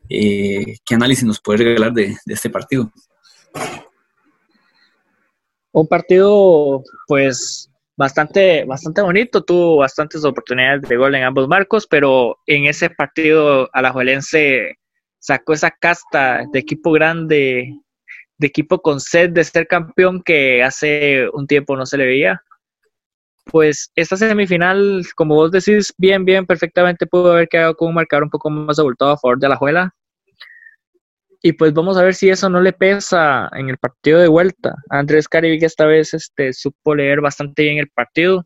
[0.08, 2.92] Eh, ¿Qué análisis nos puede regalar de, este partido?
[5.72, 9.44] Un partido, pues, bastante, bastante bonito.
[9.44, 14.78] Tuvo bastantes oportunidades de gol en ambos marcos, pero en ese partido a la Juelense
[15.20, 17.74] sacó esa casta de equipo grande,
[18.38, 22.42] de equipo con sed de ser campeón que hace un tiempo no se le veía.
[23.46, 28.24] Pues esta semifinal, como vos decís, bien, bien, perfectamente pudo haber quedado con un marcador
[28.24, 29.94] un poco más abultado a favor de la Juela.
[31.42, 34.76] Y pues vamos a ver si eso no le pesa en el partido de vuelta.
[34.90, 38.46] Andrés Caribe esta vez este, supo leer bastante bien el partido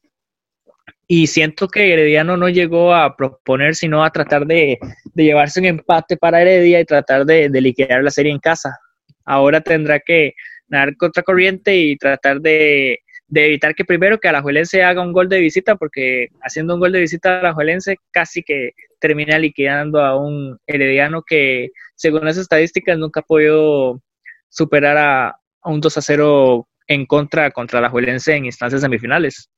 [1.14, 4.80] y siento que Herediano no llegó a proponer, sino a tratar de,
[5.14, 8.78] llevarse un empate para Heredia y tratar de, liquidar la serie en casa.
[9.26, 10.36] Ahora tendrá que
[10.70, 13.00] nadar contracorriente y tratar de,
[13.34, 17.02] evitar que primero que Alajuelense haga un gol de visita, porque haciendo un gol de
[17.02, 21.72] visita a Alajuelense casi que termina liquidando a un Herediano que,
[22.02, 24.02] según las estadísticas, nunca ha podido
[24.50, 29.50] superar a, a un 2 a 0 en contra contra Alajuelense en instancias semifinales.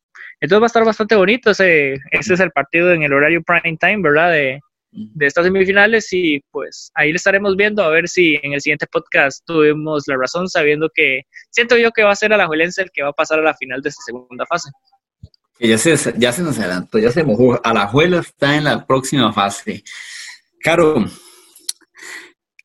[0.42, 1.52] Entonces va a estar bastante bonito.
[1.52, 4.32] Ese, ese es el partido en el horario prime time, ¿verdad?
[4.32, 4.60] De,
[4.92, 8.88] de estas semifinales y pues ahí le estaremos viendo a ver si en el siguiente
[8.88, 12.82] podcast tuvimos la razón sabiendo que siento yo que va a ser a la Juelense
[12.82, 14.70] el que va a pasar a la final de esta segunda fase.
[15.60, 17.60] Ya se, ya se nos adelantó, ya se mojó.
[17.64, 19.82] A la Juela está en la próxima fase.
[20.60, 21.06] Caro,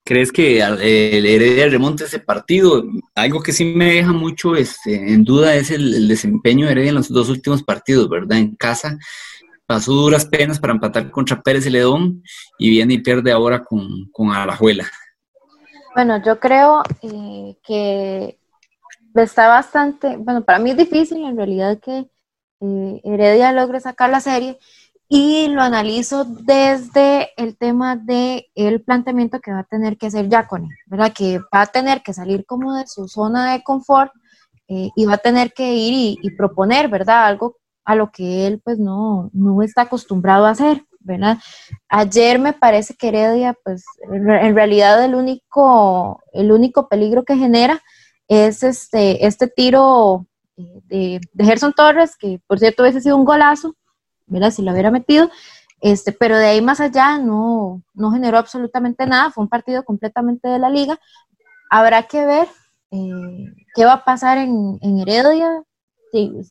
[0.09, 2.83] ¿Crees que el Heredia remonte ese partido?
[3.15, 6.95] Algo que sí me deja mucho este, en duda es el, desempeño de Heredia en
[6.95, 8.39] los dos últimos partidos, ¿verdad?
[8.39, 8.97] En casa
[9.67, 12.23] pasó duras penas para empatar contra Pérez y Ledón
[12.59, 14.31] y viene y pierde ahora con, con.
[15.95, 18.39] Bueno, yo creo eh, que
[19.15, 22.09] está bastante, bueno, para mí es difícil en realidad que
[22.63, 24.59] eh, Heredia logre sacar la serie
[25.09, 30.29] y lo analizo desde el tema de el planteamiento que va a tener que hacer
[30.29, 31.13] Jacone, ¿verdad?
[31.15, 34.13] Que va a tener que salir como de su zona de confort
[34.69, 37.25] eh, y va a tener que ir y, proponer, ¿verdad?
[37.25, 37.57] Algo
[37.87, 41.39] a lo que él pues no, no está acostumbrado a hacer, ¿verdad?
[41.89, 47.81] Ayer me parece que Heredia, pues en realidad el único, el único peligro que genera
[48.29, 50.27] es este, este tiro
[50.59, 53.75] eh, de, de Gerson Torres, que por cierto hubiese sido un golazo,
[54.29, 55.31] mira, si lo hubiera metido,
[55.81, 60.49] este, pero de ahí más allá no, no generó absolutamente nada, fue un partido completamente
[60.49, 60.99] de la liga.
[61.70, 62.49] Habrá que ver
[62.91, 65.62] eh, qué va a pasar en, Heredia.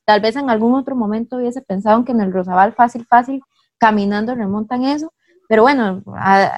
[0.05, 3.41] tal vez en algún otro momento hubiese pensado que en el Rosabal fácil, fácil,
[3.77, 5.13] caminando remontan eso,
[5.49, 6.03] pero bueno,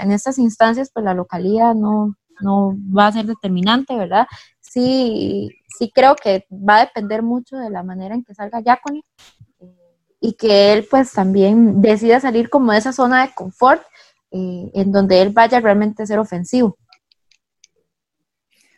[0.02, 4.28] en estas instancias pues la localidad no, no va a ser determinante, ¿verdad?
[4.60, 9.04] Sí, sí creo que va a depender mucho de la manera en que salga Yaconi
[10.20, 13.82] y que él pues también decida salir como de esa zona de confort
[14.32, 16.78] eh, en donde él vaya realmente a ser ofensivo.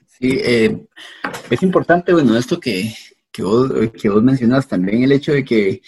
[0.07, 0.87] Sí, eh,
[1.49, 2.93] es importante, bueno, esto que,
[3.31, 5.81] que, vos, que vos mencionas también, el hecho de que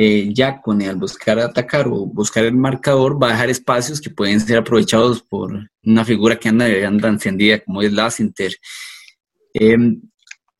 [0.00, 0.32] eh,
[0.62, 4.58] con al buscar atacar o buscar el marcador va a dejar espacios que pueden ser
[4.58, 5.52] aprovechados por
[5.82, 8.52] una figura que anda, anda encendida como es Lassinter.
[9.54, 9.76] Eh,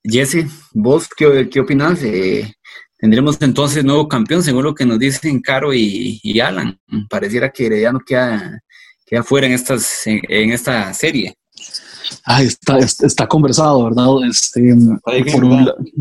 [0.02, 2.02] Jesse, ¿vos qué, qué opinas?
[2.02, 2.52] Eh,
[2.98, 6.78] Tendremos entonces nuevo campeón, según lo que nos dicen Caro y, Alan.
[7.08, 8.60] Pareciera que Herediano queda,
[9.06, 11.34] queda fuera en, estas, en, esta serie.
[12.24, 14.06] Ah, está, está conversado, ¿verdad?
[14.28, 14.74] Este,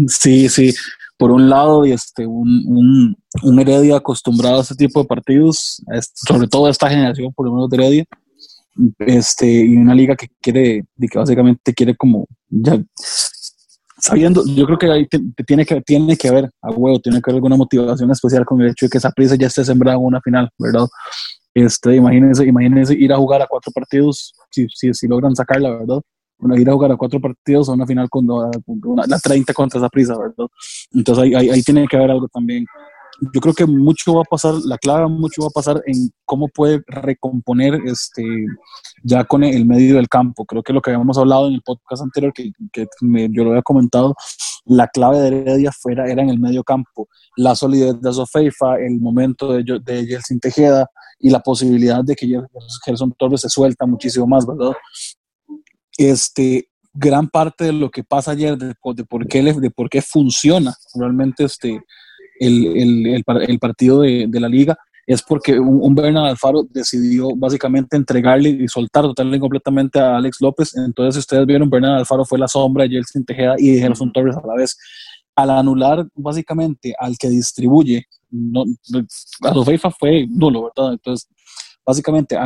[0.07, 0.73] sí, sí.
[1.17, 5.83] Por un lado, y este, un, un, Heredia acostumbrado a este tipo de partidos,
[6.13, 8.05] sobre todo esta generación, por lo menos de Heredia,
[8.99, 12.79] este, y una liga que quiere, que básicamente quiere como ya
[13.99, 15.07] sabiendo, yo creo que ahí
[15.45, 18.69] tiene que tiene que haber a huevo, tiene que haber alguna motivación especial con el
[18.69, 20.87] hecho de que esa prisa ya esté sembrada en una final, ¿verdad?
[21.53, 26.01] Este, imagínense, imagínense ir a jugar a cuatro partidos, si, si, si logran sacarla, ¿verdad?
[26.37, 29.89] Bueno, ir a jugar a cuatro partidos a una final con, la 30 contra esa
[29.89, 30.47] prisa, ¿verdad?
[30.91, 32.65] Entonces ahí, ahí, ahí tiene que haber algo también
[33.33, 36.47] yo creo que mucho va a pasar, la clave mucho va a pasar en cómo
[36.47, 38.23] puede recomponer este
[39.03, 40.45] ya con el medio del campo.
[40.45, 42.87] Creo que lo que habíamos hablado en el podcast anterior, que, que
[43.31, 44.15] yo lo había comentado,
[44.65, 47.07] la clave de Heredia fuera, era en el medio campo.
[47.35, 50.89] La solidez de Sofeifa, el momento de, de Jelsin Tejeda
[51.19, 52.27] y la posibilidad de que
[52.85, 54.73] Gerson Torres se suelta muchísimo más, ¿verdad?
[55.97, 60.01] Este, gran parte de lo que pasa ayer, de, de por, qué, de por qué
[60.01, 61.81] funciona realmente este,
[62.39, 67.29] el, el, el, partido de, de, la liga es porque un, un Bernard Alfaro decidió
[67.35, 70.75] básicamente entregarle y soltar totalmente completamente a Alex López.
[70.75, 74.11] Entonces, si ustedes vieron, Bernard Alfaro fue la sombra de Jelsin Tejeda y de Gerson
[74.11, 74.77] Torres a la vez.
[75.35, 78.63] Al anular básicamente al que distribuye, no,
[79.41, 80.93] a los FIFA fue nulo, ¿verdad?
[80.93, 81.29] Entonces,
[81.85, 82.37] básicamente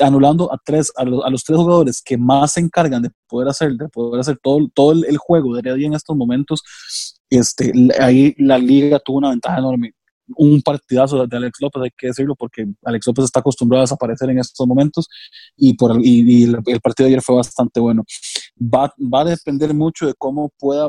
[0.00, 3.48] anulando a tres a los, a los, tres jugadores que más se encargan de poder
[3.48, 6.62] hacer de poder hacer todo, todo el, juego de Heredia en estos momentos
[7.38, 9.92] este, ahí la liga tuvo una ventaja enorme.
[10.36, 14.30] Un partidazo de Alex López, hay que decirlo, porque Alex López está acostumbrado a desaparecer
[14.30, 15.08] en estos momentos
[15.56, 18.04] y, por, y, el partido de ayer fue bastante bueno.
[18.58, 20.88] Va, va, a depender mucho de cómo pueda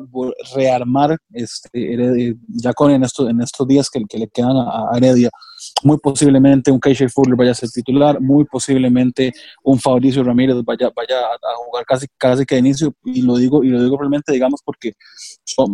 [0.56, 4.98] rearmar este, ya con en estos, en estos días que, que le quedan a, a
[4.98, 5.30] Heredia
[5.84, 10.92] muy posiblemente un Keisha Fuller vaya a ser titular, muy posiblemente un Fabricio Ramírez vaya,
[10.96, 14.32] vaya a jugar casi, casi que de inicio, y lo digo, y lo digo realmente,
[14.32, 14.94] digamos, porque,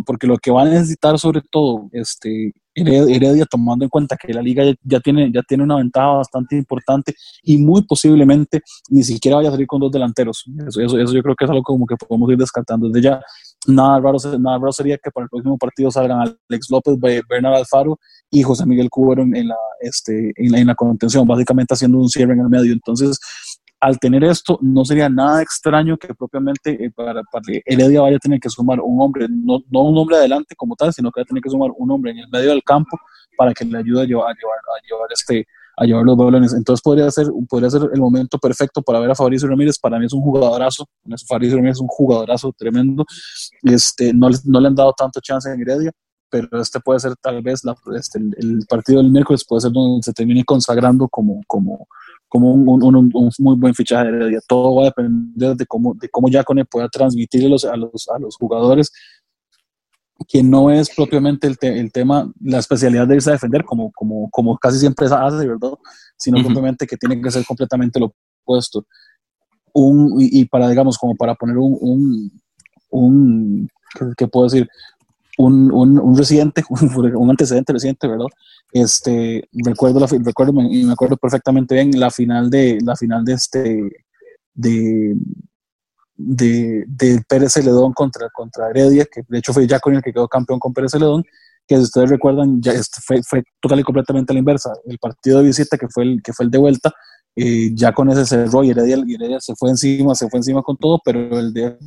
[0.06, 4.42] porque lo que va a necesitar sobre todo este, Heredia, tomando en cuenta que la
[4.42, 9.50] liga ya, tiene, ya tiene una ventaja bastante importante y muy posiblemente ni siquiera vaya
[9.50, 10.46] a salir con dos delanteros.
[10.68, 13.22] Eso, eso, eso yo creo que es algo como que podemos ir descartando desde ya.
[13.68, 18.00] Nada raro, nada raro sería que para el próximo partido salgan Alex López, Bernard Alfaro
[18.32, 22.10] y José Miguel Cubero en, la, este, en, la, en la contención, básicamente haciendo un
[22.10, 22.72] cierre en el medio.
[22.72, 23.20] Entonces,
[23.80, 28.20] al tener esto, no sería nada extraño que propiamente eh, para, para, Heredia vaya a
[28.20, 31.24] tener que sumar un hombre, no, no, un hombre adelante como tal, sino que va
[31.24, 32.98] a tener que sumar un hombre en el medio del campo
[33.38, 35.48] para que le ayude a llevar, a llevar este
[35.80, 36.54] a llevar los balones.
[36.54, 39.80] Entonces podría ser, podría ser el momento perfecto para ver a Fabricio Ramírez.
[39.80, 40.86] Para mí es un jugadorazo.
[41.26, 43.06] Fabricio Ramírez es un jugadorazo tremendo.
[43.64, 45.92] Este, no, no le han dado tanto chance en Heredia,
[46.30, 50.04] pero este puede ser tal vez la, este, el, partido del miércoles puede ser donde
[50.04, 51.88] se termine consagrando como, como,
[52.28, 54.40] como un, un, un, muy buen fichaje de Heredia.
[54.46, 58.20] Todo va a depender de cómo, de cómo Yacone pueda transmitirle los, a los, a
[58.20, 58.92] los jugadores
[60.28, 64.30] que no es propiamente el, el, tema, la especialidad de irse a defender, como, como,
[64.30, 65.74] como casi siempre hace, ¿verdad?
[66.18, 68.14] Sino propiamente que tiene que ser completamente lo
[68.44, 68.86] opuesto.
[69.74, 72.42] Un, y, para, digamos, como para poner un, un,
[72.90, 73.70] un
[74.18, 74.68] ¿qué, puedo decir?
[75.40, 78.28] un, un, residente, un, antecedente reciente, ¿verdad?
[78.74, 83.34] Este, recuerdo, la, recuerdo y me acuerdo perfectamente bien la final de, la final de
[83.34, 83.90] este,
[84.54, 85.16] de,
[86.20, 90.12] de, de Pérez Celedón contra, contra Heredia, que de hecho fue ya con el que
[90.12, 91.24] quedó campeón con Pérez Celedón,
[91.66, 92.74] que si ustedes recuerdan, ya
[93.06, 94.74] fue, fue total y completamente a la inversa.
[94.86, 96.92] El partido de visita, que fue el, que fue el de vuelta,
[97.36, 100.76] eh, ya con ese cerró y Heredia, Heredia se fue encima, se fue encima con
[100.78, 101.78] todo, pero el de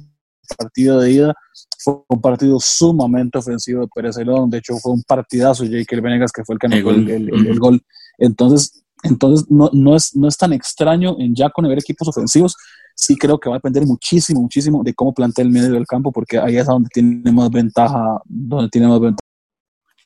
[0.57, 1.35] partido de ida
[1.79, 4.51] fue un partido sumamente ofensivo de Pérez Celedón.
[4.51, 7.83] De hecho, fue un partidazo Jake Venegas que fue el que anotó el, el, gol.
[8.19, 12.57] Entonces, entonces no, no, es, no es tan extraño en ya con ver equipos ofensivos.
[13.03, 16.13] Sí creo que va a depender muchísimo, muchísimo de cómo plantea el medio del campo,
[16.13, 19.29] porque ahí es donde tiene más ventaja, donde tiene más ventaja.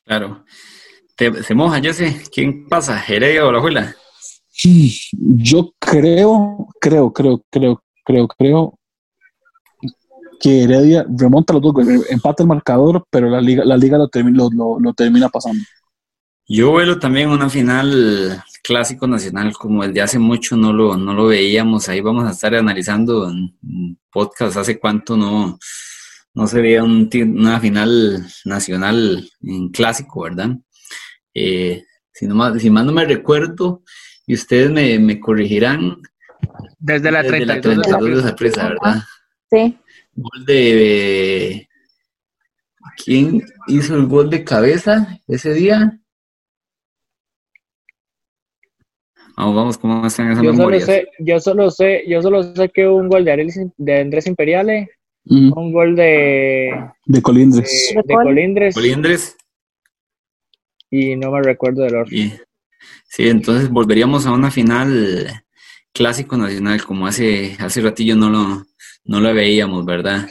[0.06, 0.44] Claro.
[1.18, 2.26] se moja, Jesse.
[2.32, 3.04] ¿Quién pasa?
[3.06, 3.94] ¿Heredia o la Juela?
[5.12, 8.78] Yo creo, creo, creo, creo, creo, creo
[10.40, 11.74] que Heredia remonta los dos
[12.08, 15.62] empata el marcador, pero la liga, la liga lo, lo, termina pasando.
[16.48, 21.12] Yo vuelo también una final clásico nacional, como el de hace mucho no lo, no
[21.12, 25.58] lo veíamos, ahí vamos a estar analizando en podcast hace cuánto no,
[26.34, 30.50] no se veía una final nacional en clásico, ¿verdad?
[31.34, 31.82] Eh,
[32.12, 33.82] si, no más, si más no me recuerdo,
[34.26, 36.02] y ustedes me, corregirán.
[36.78, 39.02] Desde la 32, de sorpresa, ¿verdad?
[39.50, 39.78] Sí.
[40.14, 41.68] Gol de.
[43.04, 46.00] ¿Quién hizo el gol de cabeza ese día?
[49.36, 52.88] Vamos, vamos, ¿cómo están esas yo Solo sé, yo solo sé, yo solo sé que
[52.88, 54.88] hubo un gol de, de Andrés Imperiale,
[55.26, 56.72] un gol de
[57.04, 57.94] de Colindres.
[57.94, 58.74] De, Colindres.
[58.74, 59.36] Colindres.
[60.90, 62.40] Y no me recuerdo del orden.
[63.08, 65.44] Sí, entonces volveríamos a una final
[65.92, 68.64] clásico nacional, como hace, hace ratillo no lo,
[69.04, 70.28] no lo veíamos, ¿verdad?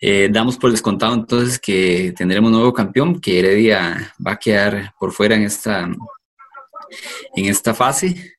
[0.00, 5.12] Eh, damos por descontado entonces que tendremos nuevo campeón, que Heredia va a quedar por
[5.12, 5.88] fuera en esta,
[7.34, 8.38] en esta fase.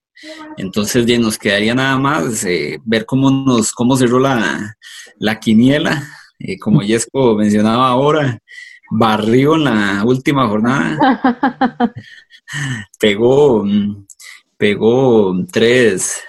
[0.57, 4.75] Entonces ya nos quedaría nada más eh, ver cómo nos cómo cerró la,
[5.17, 6.03] la quiniela.
[6.39, 8.39] Eh, como Yesco mencionaba ahora,
[8.89, 11.93] barrió en la última jornada.
[12.99, 13.65] pegó,
[14.57, 16.21] pegó tres,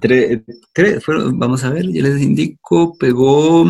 [0.00, 0.40] tres,
[0.72, 3.66] tres vamos a ver, yo les indico, pegó,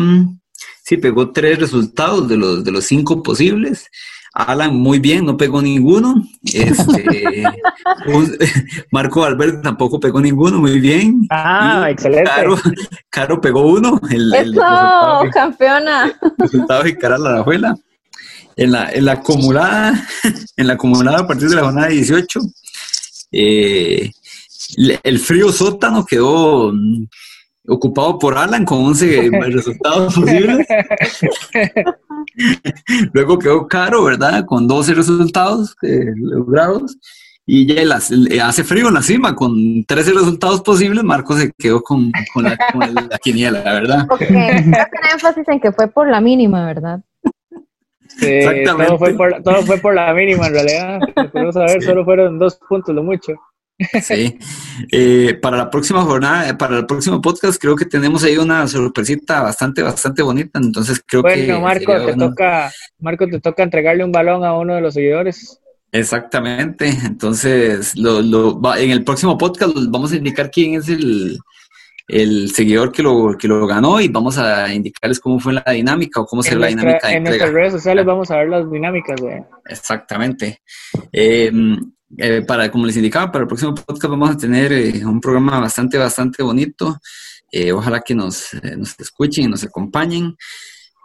[0.83, 3.87] sí, pegó tres resultados de los, de los cinco posibles.
[4.37, 6.23] Alan muy bien, no pegó ninguno.
[6.43, 7.43] Este,
[8.91, 11.25] Marco Alberto tampoco pegó ninguno, muy bien.
[11.31, 12.29] Ah, excelente.
[13.09, 13.99] Caro, pegó uno.
[14.11, 14.61] El, Eso,
[15.33, 16.13] campeona.
[16.37, 17.75] resultado de cara a la abuela.
[18.55, 20.07] En la, en la acumulada,
[20.55, 22.39] en la acumulada a partir de la jornada 18,
[23.31, 24.11] eh,
[25.03, 26.71] el frío sótano quedó
[27.67, 30.67] ocupado por Alan con 11 resultados posibles.
[33.13, 34.45] Luego quedó Caro, ¿verdad?
[34.45, 36.97] Con 12 resultados eh, logrados.
[37.49, 37.81] Y ya
[38.45, 42.57] hace frío en la cima, con 13 resultados posibles, Marco se quedó con, la,
[43.23, 44.05] quiniela, ¿verdad?
[44.09, 44.73] Ok, creo que
[45.13, 46.99] énfasis en que fue por la mínima, ¿verdad?
[48.21, 48.87] Exactamente.
[48.87, 50.99] Todo fue, por, todo fue por la mínima en realidad.
[51.31, 53.33] Queremos saber, solo fueron dos puntos, lo mucho.
[54.01, 54.39] Sí.
[54.91, 59.41] Eh, para la próxima jornada, para el próximo podcast, creo que tenemos ahí una sorpresita
[59.41, 60.59] bastante, bastante bonita.
[60.59, 61.45] Entonces creo que.
[61.45, 65.59] Bueno, Marco, te toca, Marco, te toca entregarle un balón a uno de los seguidores.
[65.91, 66.89] Exactamente.
[67.05, 71.37] Entonces, lo, lo, en el próximo podcast vamos a indicar quién es el,
[72.07, 76.21] el seguidor que lo, que lo ganó y vamos a indicarles cómo fue la dinámica
[76.21, 77.11] o cómo será la dinámica.
[77.11, 79.19] en nuestras redes sociales vamos a ver las dinámicas.
[79.65, 80.61] Exactamente.
[81.11, 81.51] Eh,
[82.17, 85.59] eh, para, como les indicaba, para el próximo podcast vamos a tener eh, un programa
[85.59, 86.99] bastante, bastante bonito.
[87.73, 90.35] ojalá que nos, nos escuchen y nos acompañen.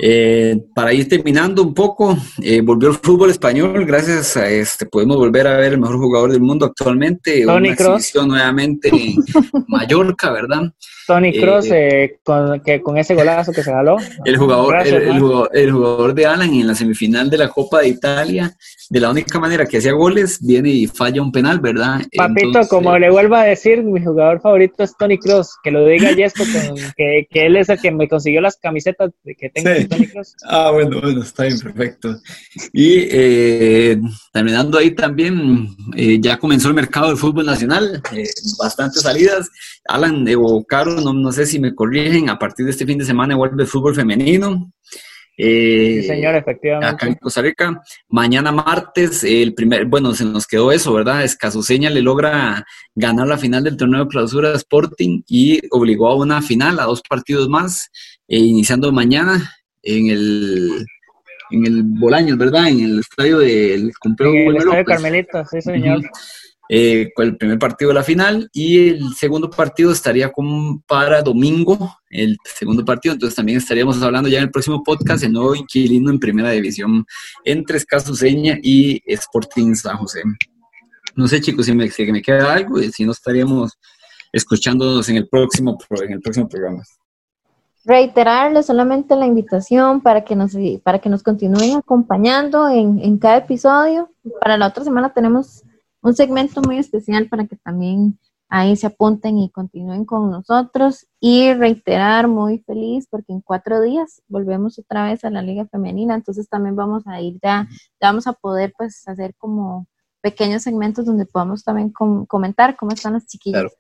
[0.04, 5.16] Eh, para ir terminando un poco, eh, volvió el fútbol español, gracias a este podemos
[5.16, 8.12] volver a ver el mejor jugador del mundo actualmente, Tony Cross.
[8.26, 9.14] nuevamente en
[9.68, 10.72] Mallorca, ¿verdad?
[11.06, 13.96] Tony Cross, eh, con, que, con ese golazo que se jaló.
[14.24, 18.56] El jugador, el, jugador, de Alan en la semifinal de la Copa de Italia,
[18.88, 22.00] de la única manera que hacía goles, viene y falla un penal, ¿verdad?
[22.16, 26.14] Papito, como le vuelvo a decir, mi jugador favorito es Tony Cross, que lo diga
[26.14, 26.44] Jesco,
[26.96, 30.36] que, que él es el que me consiguió las camisetas que tengo Tony Cross.
[30.44, 32.20] Ah, bueno, bueno, está bien, perfecto.
[32.72, 34.00] Y eh,
[34.32, 38.28] terminando ahí también, eh, ya comenzó el mercado del fútbol nacional, eh,
[38.58, 39.48] bastantes salidas.
[39.84, 43.04] Alan o Caro, no, no sé si me corrigen, a partir de este fin de
[43.04, 44.72] semana vuelve el fútbol femenino.
[45.36, 46.94] Eh, sí, señor, efectivamente.
[46.94, 47.82] Acá en Costa Rica.
[48.08, 51.24] Mañana martes, el primer, bueno, se nos quedó eso, ¿verdad?
[51.24, 52.64] Escasuseña le logra
[52.94, 57.02] ganar la final del torneo de clausura Sporting y obligó a una final, a dos
[57.08, 57.90] partidos más,
[58.28, 59.52] eh, iniciando mañana
[59.82, 60.86] en el
[61.50, 62.68] en el Bolaños, ¿verdad?
[62.68, 66.00] En el estadio del Complejo En el estadio Carmelita, sí, señor.
[66.74, 71.98] Eh, el primer partido de la final y el segundo partido estaría como para domingo,
[72.08, 76.10] el segundo partido, entonces también estaríamos hablando ya en el próximo podcast el nuevo inquilino
[76.10, 77.04] en primera división
[77.44, 80.22] entre Escasuseña y Sporting San José.
[81.14, 83.78] No sé chicos si me, si me queda algo, y si no estaríamos
[84.32, 86.82] escuchándonos en el próximo, en el próximo programa
[87.84, 93.38] reiterarles solamente la invitación para que nos, para que nos continúen acompañando en, en, cada
[93.38, 94.08] episodio.
[94.40, 95.64] Para la otra semana tenemos
[96.02, 101.06] un segmento muy especial para que también ahí se apunten y continúen con nosotros.
[101.20, 106.14] Y reiterar muy feliz porque en cuatro días volvemos otra vez a la Liga Femenina,
[106.14, 107.66] entonces también vamos a ir ya,
[108.00, 109.86] ya vamos a poder pues hacer como
[110.20, 113.72] pequeños segmentos donde podamos también comentar cómo están las chiquillas.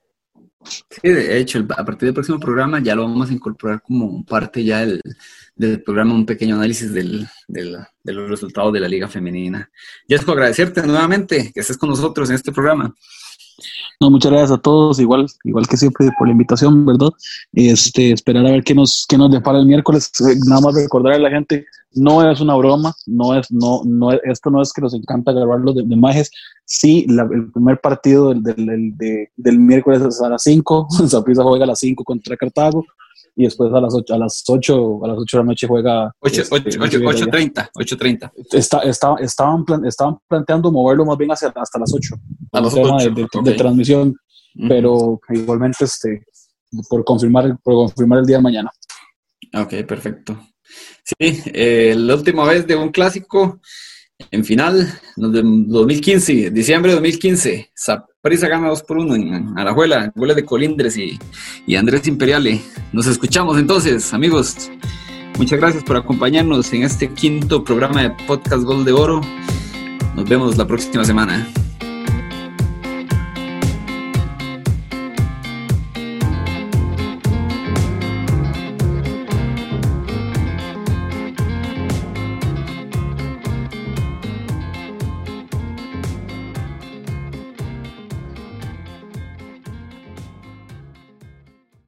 [0.64, 4.64] Sí, de hecho, a partir del próximo programa ya lo vamos a incorporar como parte
[4.64, 5.00] ya del,
[5.54, 9.70] del programa, un pequeño análisis del, del, de los resultados de la Liga Femenina.
[10.08, 12.94] Jessico, agradecerte nuevamente que estés con nosotros en este programa.
[14.00, 17.10] No, muchas gracias a todos, igual, igual que siempre por la invitación, ¿verdad?
[17.52, 20.10] Este, esperar a ver qué nos, qué nos depara el miércoles.
[20.20, 24.12] Eh, nada más recordar a la gente, no es una broma, no es, no, no,
[24.12, 26.30] esto no es que nos encanta grabarlo de, de majes.
[26.64, 31.64] Sí, el primer partido del, del, del, del miércoles es a las 5, Zaprisa juega
[31.64, 32.84] a las 5 contra Cartago
[33.34, 36.14] y después a las 8, a las 8, a las 8 de la noche juega.
[36.20, 38.32] 8.30, 8.30.
[38.34, 42.14] Este, está, está, estaban, estaban planteando moverlo más bien hacia, hasta las 8.
[42.52, 43.10] A las 8
[43.42, 44.14] de, transmisión,
[44.68, 46.24] pero igualmente este,
[46.88, 48.70] por, confirmar, por confirmar el día de mañana.
[49.54, 50.38] Ok, perfecto.
[51.04, 53.60] Sí, eh, la última vez de un clásico
[54.30, 57.70] en final, 2015, diciembre de 2015,
[58.22, 61.18] Saprissa gana 2 por 1 en Arajuela, goles de Colindres y,
[61.66, 62.62] y Andrés Imperiale.
[62.92, 64.70] Nos escuchamos entonces, amigos.
[65.38, 69.20] Muchas gracias por acompañarnos en este quinto programa de Podcast Gol de Oro.
[70.14, 71.48] Nos vemos la próxima semana.